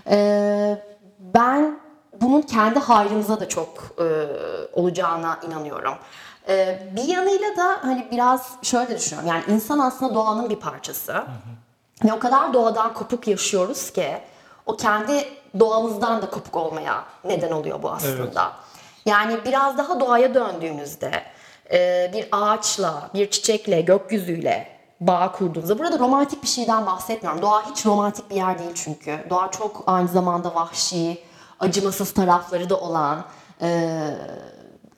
[0.10, 0.78] e,
[1.20, 1.80] ben
[2.22, 4.06] bunun kendi hayrımıza da çok e,
[4.74, 5.94] olacağına inanıyorum.
[6.48, 9.30] E, bir yanıyla da hani biraz şöyle düşünüyorum.
[9.30, 11.24] Yani insan aslında doğanın bir parçası.
[12.04, 14.18] Ve o kadar doğadan kopuk yaşıyoruz ki
[14.66, 15.28] o kendi
[15.60, 18.52] doğamızdan da kopuk olmaya neden oluyor bu aslında.
[19.06, 21.12] Yani biraz daha doğaya döndüğünüzde
[21.72, 27.42] e, bir ağaçla, bir çiçekle, gökyüzüyle bağ kurduğunuzda burada romantik bir şeyden bahsetmiyorum.
[27.42, 29.26] Doğa hiç romantik bir yer değil çünkü.
[29.30, 31.24] Doğa çok aynı zamanda vahşi,
[31.60, 33.26] acımasız tarafları da olan,
[33.62, 34.00] e,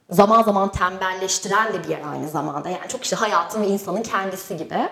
[0.10, 2.70] zaman zaman tembelleştiren de bir yer aynı zamanda.
[2.70, 4.90] Yani çok işte hayatın ve insanın kendisi gibi.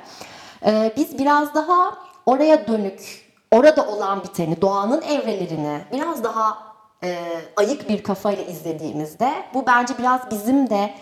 [0.65, 6.57] Ee, biz biraz daha oraya dönük, orada olan biteni, doğanın evrelerini biraz daha
[7.03, 7.19] e,
[7.55, 10.93] ayık bir kafayla izlediğimizde bu bence biraz bizim de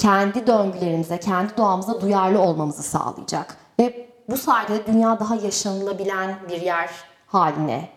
[0.00, 3.56] kendi döngülerimize, kendi doğamıza duyarlı olmamızı sağlayacak.
[3.80, 6.90] Ve bu sayede de dünya daha yaşanılabilen bir yer
[7.26, 7.88] haline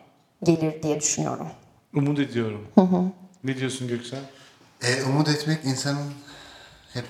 [0.44, 1.48] gelir diye düşünüyorum.
[1.96, 2.68] Umut ediyorum.
[3.44, 4.20] Ne diyorsun Göksel?
[4.82, 6.14] E, umut etmek insanın
[6.94, 7.06] hep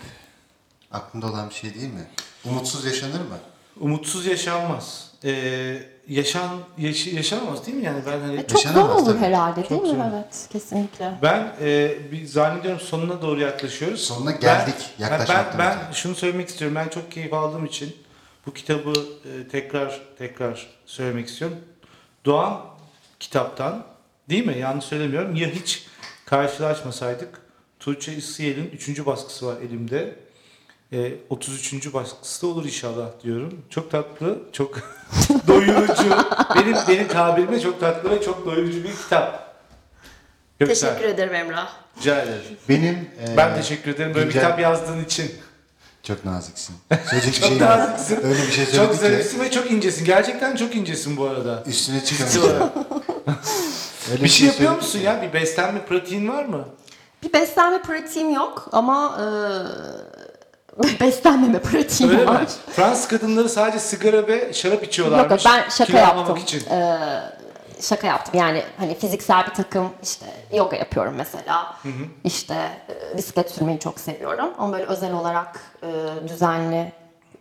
[0.92, 2.08] aklında olan bir şey değil mi?
[2.46, 3.38] Umutsuz yaşanır mı?
[3.80, 5.12] Umutsuz yaşanmaz.
[5.26, 9.18] Ee, yaşan yaş- yaşanamaz değil mi yani ben hani Çok zor olur tabii.
[9.20, 9.88] herhalde değil Çok mi?
[9.90, 9.96] zor.
[10.14, 11.14] Evet, kesinlikle.
[11.22, 14.02] ben e, bir zannediyorum sonuna doğru yaklaşıyoruz.
[14.02, 16.76] Sonuna geldik, Ben, ben, ben şunu söylemek istiyorum.
[16.76, 17.96] Ben çok keyif aldığım için
[18.46, 18.94] bu kitabı
[19.26, 21.58] e, tekrar tekrar söylemek istiyorum.
[22.26, 22.62] Doğan
[23.20, 23.84] kitaptan
[24.30, 24.58] değil mi?
[24.58, 25.36] Yanlış söylemiyorum.
[25.36, 25.86] Ya hiç
[26.26, 27.42] karşılaşmasaydık
[27.80, 29.06] Tuğçe İsiyel'in 3.
[29.06, 30.16] baskısı var elimde.
[30.94, 31.94] E, 33.
[31.94, 33.62] baskısı da olur inşallah diyorum.
[33.70, 34.76] Çok tatlı, çok
[35.48, 36.04] doyurucu.
[36.56, 39.54] benim benim tabirimle çok tatlı ve çok doyurucu bir kitap.
[40.60, 40.90] Göksel.
[40.90, 41.74] Teşekkür ederim Emrah.
[41.98, 42.42] Rica ederim.
[42.70, 45.32] Benim e, Ben teşekkür ederim böyle bir güncel- kitap yazdığın için.
[46.04, 46.76] Çok naziksin.
[47.10, 47.62] Söyleyecek bir Çok şey yok.
[47.70, 48.16] naziksin.
[48.24, 50.06] Öyle bir şey Çok söyledik ki zarifsin ve çok incesin.
[50.06, 51.64] Gerçekten çok incesin bu arada.
[51.66, 52.72] üstüne çıkamayacağım.
[54.12, 55.06] Öyle bir şey yapıyor söyledik musun ki.
[55.06, 55.22] ya?
[55.22, 56.66] Bir beslenme pratiğin var mı?
[57.24, 59.26] Bir beslenme pratiğim yok ama e,
[61.02, 62.42] beslenmeme pratiğim Öyle var.
[62.42, 62.48] mi?
[62.76, 65.46] Fransız kadınları sadece sigara ve şarap içiyorlarmış.
[65.46, 66.38] yok ben şaka kilo yaptım.
[66.38, 66.70] için.
[66.70, 66.98] Ee,
[67.82, 68.40] şaka yaptım.
[68.40, 71.78] Yani hani fiziksel bir takım işte yoga yapıyorum mesela.
[72.24, 72.54] İşte
[73.14, 74.50] e, bisiklet sürmeyi çok seviyorum.
[74.58, 75.88] Ama böyle özel olarak e,
[76.28, 76.92] düzenli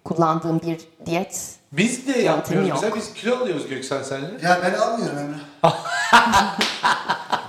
[0.04, 1.40] kullandığım bir diyet.
[1.72, 2.68] Biz de yapmıyoruz.
[2.68, 2.78] yok.
[2.82, 4.26] Mesela biz kilo alıyoruz Göksel senle.
[4.42, 5.36] Ya ben almıyorum Emre.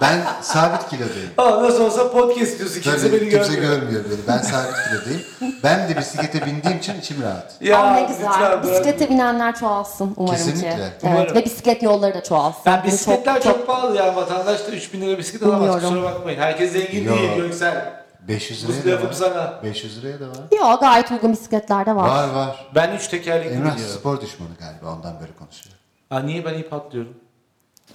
[0.03, 1.29] ben sabit kilodayım.
[1.37, 2.81] Aa, nasıl olsa podcast diyorsun.
[2.81, 3.75] Kimse Tabii beni kimse görmüyor.
[3.81, 4.19] görmüyor beni.
[4.27, 5.21] Ben sabit kilodayım.
[5.63, 7.53] Ben de bisiklete bindiğim için içim rahat.
[7.61, 8.39] Ya Aa, ne lütfen güzel.
[8.39, 8.63] bırak.
[8.63, 10.69] Bisiklete binenler çoğalsın umarım Kesinlikle.
[10.69, 10.75] ki.
[10.79, 10.93] Evet.
[11.03, 11.35] Umarım.
[11.35, 12.61] Ve bisiklet yolları da çoğalsın.
[12.65, 14.15] Ben Bunu bisikletler çok, çok- pahalı ya.
[14.15, 15.61] Vatandaş da 3000 lira bisiklet alamaz.
[15.61, 15.89] Bilmiyorum.
[15.89, 16.39] Kusura bakmayın.
[16.39, 17.15] Herkes zengin Yo.
[17.17, 18.03] değil Göksel.
[18.27, 19.13] 500 Bu liraya da lafım var.
[19.13, 19.53] sana.
[19.63, 20.37] 500 liraya da var.
[20.71, 22.09] Yok gayet uygun bisikletler de var.
[22.09, 22.65] Var var.
[22.75, 23.95] Ben 3 tekerlekli Emrah gidiyorum.
[23.99, 25.75] spor düşmanı galiba ondan böyle konuşuyor.
[26.11, 27.13] Aa, niye ben ip atlıyorum?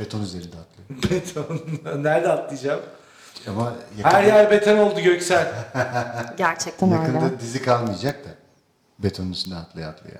[0.00, 1.02] Beton üzerinde atlıyor.
[1.10, 1.60] Beton.
[2.04, 2.80] Nerede atlayacağım?
[3.48, 5.52] Ama yakında, Her yer beton oldu Göksel.
[6.36, 7.02] Gerçekten öyle.
[7.02, 8.28] yakında dizi kalmayacak da
[8.98, 10.18] betonun üstünde atlaya atlaya.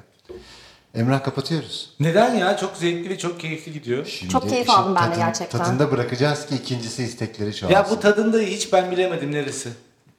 [0.95, 1.95] Emrah kapatıyoruz.
[2.01, 2.57] Neden ya?
[2.57, 4.07] Çok zevkli ve çok keyifli gidiyor.
[4.07, 5.59] Şimdi Çok keyif aldım ben de tadın- gerçekten.
[5.59, 7.77] Tadında bırakacağız ki ikincisi istekleri çoğalsın.
[7.77, 9.69] Ya bu tadında hiç ben bilemedim neresi.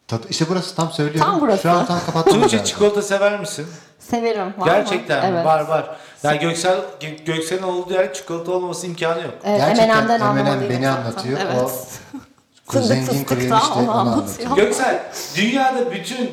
[0.07, 1.31] Tat, işte burası tam söylüyorum.
[1.31, 1.61] Tam burası.
[1.61, 2.41] Şu an tam kapattım.
[2.41, 3.67] Tuğçe çikolata sever misin?
[3.99, 4.45] Severim.
[4.45, 4.65] Var mı?
[4.65, 5.35] Gerçekten mi?
[5.35, 5.45] evet.
[5.45, 5.97] var var.
[6.23, 9.33] Yani Göksel Gö- Göksel'in olduğu yer çikolata olmaması imkanı yok.
[9.43, 11.01] Evet, Gerçekten M&M'den M&M beni zaten.
[11.01, 11.39] anlatıyor.
[11.43, 11.61] Evet.
[11.63, 11.71] O
[12.71, 14.47] Fındık zengin fıstık kuru da enişte onu onu anlatıyor.
[14.49, 14.67] anlatıyor.
[14.67, 14.99] Göksel,
[15.35, 16.31] dünyada bütün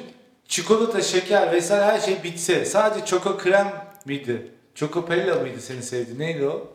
[0.49, 3.73] çikolata, şeker vesaire her şey bitse sadece çoko krem
[4.05, 4.53] miydi?
[4.75, 6.19] Çokopella mıydı senin sevdiğin?
[6.19, 6.69] Neydi o?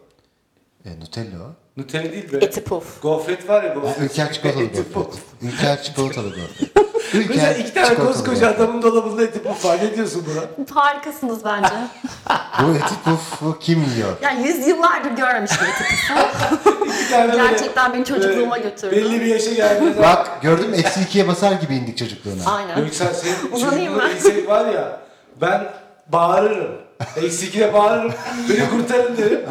[0.86, 1.50] E, Nutella o.
[1.82, 2.38] Nutella değil be.
[2.38, 3.02] Eti puf.
[3.02, 4.12] Gofret var ya Ha, gofret.
[4.12, 4.94] Ülker çikolatalı Eti puf.
[5.06, 5.24] gofret.
[5.42, 6.72] Ülker çikolatalı gofret.
[7.14, 9.78] Mesela iki tane koskoca adamın dolabında eti puf var.
[9.84, 10.76] Ne diyorsun buna?
[10.82, 11.70] Harikasınız bence.
[12.64, 14.10] Bu eti pufu kim yiyor?
[14.22, 16.86] yani yüzyıllardır görmemiştim eti pufu.
[16.86, 18.96] İki tane böyle- Gerçekten beni çocukluğuma böyle götürdü.
[18.96, 20.76] Belli bir yaşa zaman- Bak gördün mü?
[20.76, 22.52] Eksi ikiye basar gibi indik çocukluğuna.
[22.52, 22.76] Aynen.
[22.76, 24.48] Göksel senin Uzanayım çocukluğun ben.
[24.48, 25.00] var ya
[25.42, 25.64] ben
[26.08, 26.72] bağırırım.
[27.16, 28.14] Eksi ikide bağırırım.
[28.50, 29.42] Beni kurtarın derim.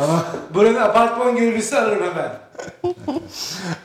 [0.55, 2.31] Buranın apartman görevlisi ararım hemen.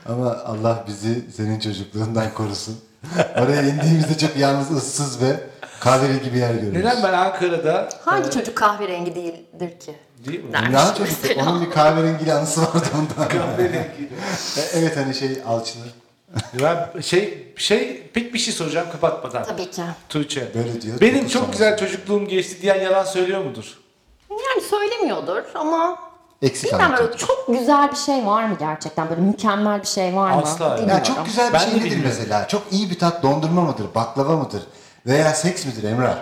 [0.09, 2.79] Ama Allah bizi senin çocukluğundan korusun.
[3.43, 5.39] Oraya indiğimizde çok yalnız, ıssız ve
[5.79, 6.77] kahverengi bir yer görüyoruz.
[6.77, 7.89] Neden ben Ankara'da...
[8.05, 9.95] Hangi e, çocuk kahverengi değildir ki?
[10.25, 10.57] Değil mi?
[10.57, 11.49] Emrah'ın çocuk, mesela.
[11.49, 13.29] onun bir kahverengi anısı vardı ondan.
[13.29, 14.09] Kahverengi.
[14.57, 15.83] E, evet hani şey alçılı.
[16.61, 19.43] Ben şey şey pek bir şey soracağım kapatmadan.
[19.43, 19.81] Tabii ki.
[20.09, 20.47] Tuğçe.
[20.55, 21.01] Böyle diyor.
[21.01, 23.77] Benim çok güzel çocukluğum geçti diyen yalan söylüyor mudur?
[24.29, 25.97] Yani söylemiyordur ama
[26.45, 27.09] Eksik bilmem anlatıyor.
[27.09, 29.09] böyle çok güzel bir şey var mı gerçekten?
[29.09, 30.41] Böyle mükemmel bir şey var mı?
[30.43, 30.81] Asla öyle.
[30.81, 31.03] Bilmiyorum.
[31.07, 32.03] Ya çok güzel bir Ben şey nedir bilmiyorum.
[32.19, 32.47] mesela?
[32.47, 34.61] Çok iyi bir tat dondurma mıdır, baklava mıdır?
[35.05, 36.17] Veya seks midir Emrah?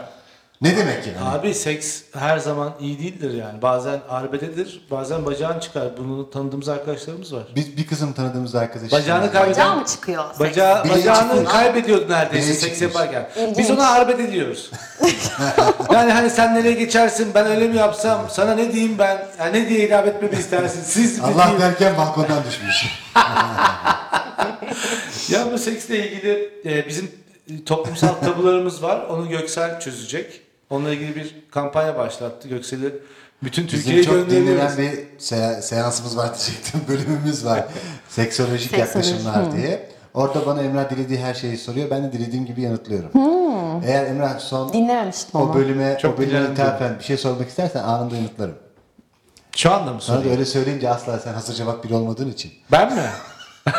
[0.63, 1.29] Ne demek yani?
[1.29, 3.61] Abi seks her zaman iyi değildir yani.
[3.61, 5.97] Bazen arbededir, bazen bacağın çıkar.
[5.97, 7.43] Bunu tanıdığımız arkadaşlarımız var.
[7.55, 8.91] Biz bir kızım tanıdığımız arkadaş.
[8.91, 10.23] Bacağını kaybeden- Bacağı mı çıkıyor?
[10.27, 10.39] seks?
[10.39, 11.51] Bacağı, Bileği bacağını çıkmış.
[11.51, 12.95] kaybediyordu neredeyse Bileği seks çıkmış.
[12.95, 13.29] yaparken.
[13.41, 13.57] İlginç.
[13.57, 14.71] Biz ona arbet ediyoruz.
[15.93, 19.69] yani hani sen nereye geçersin, ben öyle mi yapsam, sana ne diyeyim ben, yani ne
[19.69, 21.61] diye hitap etmemi istersin, siz mi Allah diyeyim?
[21.61, 22.85] derken balkondan düşmüş.
[25.29, 27.11] Ya bu seksle ilgili e, bizim
[27.65, 29.01] toplumsal tabularımız var.
[29.09, 30.41] Onu Göksel çözecek.
[30.73, 32.47] Onunla ilgili bir kampanya başlattı.
[32.47, 32.95] Göksel'i
[33.43, 36.81] bütün Bizim Türkiye'ye çok dinlenen bir se- seansımız var diyecektim.
[36.87, 37.65] Bölümümüz var.
[38.09, 39.89] Seksolojik Seksoloji, yaklaşımlar diye.
[40.13, 41.89] Orada bana Emrah dilediği her şeyi soruyor.
[41.89, 43.09] Ben de dilediğim gibi yanıtlıyorum.
[43.85, 45.53] Eğer Emrah son Dinlememiştim o onu.
[45.53, 46.53] bölüme, Çok o bölüme dinlendim.
[46.53, 48.55] ithafen bir şey sormak istersen anında yanıtlarım.
[49.55, 50.37] Şu anda mı Sana da sorayım?
[50.37, 52.51] öyle söyleyince asla sen hazır cevap biri olmadığın için.
[52.71, 53.01] Ben mi?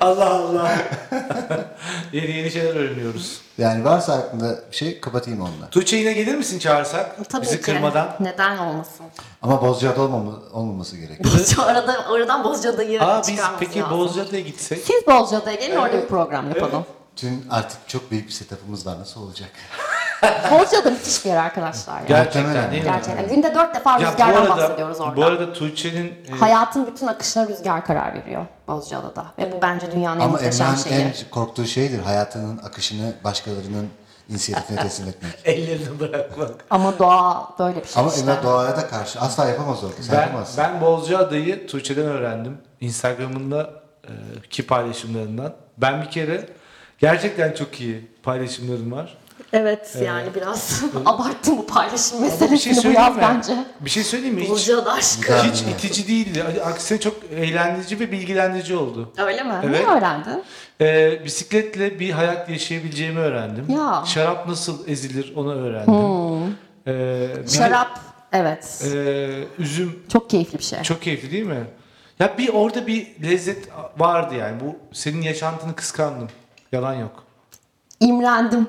[0.00, 0.70] Allah Allah.
[2.12, 3.40] yeni yeni şeyler öğreniyoruz.
[3.58, 5.70] Yani varsa aklında bir şey kapatayım onunla.
[5.70, 7.16] Tuğçe yine gelir misin çağırsak?
[7.28, 7.62] Tabii Bizi ki.
[7.62, 8.16] kırmadan.
[8.20, 9.06] Neden olmasın?
[9.42, 11.44] Ama Bozcaada olmama, olmaması gerekiyor.
[11.54, 13.98] Şu arada oradan Bozcaada'yı Aa biz peki lazım.
[13.98, 14.78] Bozcaada'ya gitsek?
[14.78, 16.84] Siz Bozcaada'ya gelin orada bir program yapalım.
[17.16, 18.98] Tüm artık çok büyük bir setup'ımız var.
[19.00, 19.50] Nasıl olacak?
[20.50, 21.98] Bozcaada müthiş bir yer arkadaşlar.
[22.00, 22.04] Ya.
[22.08, 22.90] Gerçekten değil mi?
[22.90, 23.28] Gerçekten.
[23.28, 25.16] Günde dört defa Ya bu rüzgardan arada, bahsediyoruz orada.
[25.16, 29.26] bu arada Tuğçe'nin e, Hayatın bütün akışına rüzgar karar veriyor Bozcaada'da.
[29.38, 31.00] Ve bu bence dünyanın en Ama muhteşem Emrah'ın şeyi.
[31.00, 33.88] en korktuğu şeydir hayatının akışını başkalarının
[34.28, 35.32] inisiyatifine teslim etmek.
[35.44, 36.50] ellerini bırakmak.
[36.70, 38.20] Ama doğa böyle bir şey Ama işte.
[38.20, 39.88] Emrah doğaya da karşı asla yapamaz o.
[40.00, 40.56] Sen Ben, yapamazsın.
[40.64, 42.58] ben Bozcaada'yı Tuğçe'den öğrendim.
[42.80, 43.70] Instagram'ında
[44.04, 44.12] e,
[44.50, 45.52] ki paylaşımlarından.
[45.78, 46.46] Ben bir kere
[46.98, 49.16] gerçekten çok iyi paylaşımlarım var.
[49.52, 53.22] Evet yani biraz abarttım bu paylaşım şey meselesini bu yaz mi?
[53.22, 53.64] bence.
[53.80, 54.42] Bir şey söyleyeyim mi?
[54.42, 55.28] Hiç, Burcu'da aşk.
[55.28, 56.44] Daha hiç itici değildi.
[56.64, 59.12] Aksine çok eğlendirici ve bilgilendirici oldu.
[59.18, 59.54] Öyle mi?
[59.64, 59.86] Evet.
[59.86, 60.44] Ne öğrendin?
[60.80, 63.64] Ee, bisikletle bir hayat yaşayabileceğimi öğrendim.
[63.68, 64.02] Ya.
[64.06, 65.94] Şarap nasıl ezilir onu öğrendim.
[66.86, 66.92] Ee,
[67.38, 68.00] bir de, Şarap.
[68.32, 68.84] Evet.
[68.94, 69.28] e,
[69.58, 70.82] üzüm Çok keyifli bir şey.
[70.82, 71.64] çok keyifli değil mi?
[72.20, 73.68] Ya bir orada bir lezzet
[73.98, 74.60] vardı yani.
[74.60, 76.28] Bu senin yaşantını kıskandım.
[76.72, 77.24] Yalan yok.
[78.00, 78.68] İmrendim.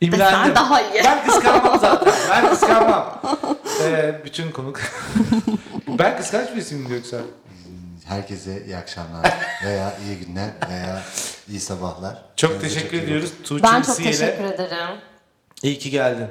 [0.00, 0.40] İmrendim.
[0.40, 1.04] Desen daha iyi.
[1.04, 2.14] Ben kıskanmam zaten.
[2.30, 3.20] Ben kıskanmam.
[3.84, 4.80] Ee, bütün konuk.
[5.88, 7.16] ben kıskanç birisiyim yoksa.
[8.04, 9.32] Herkese iyi akşamlar
[9.64, 11.02] veya iyi günler veya
[11.48, 12.22] iyi sabahlar.
[12.36, 13.06] Çok Kendinize teşekkür bakın.
[13.06, 14.96] ediyoruz Tuğçe Ben çok teşekkür ederim.
[15.62, 16.28] İyi ki geldin.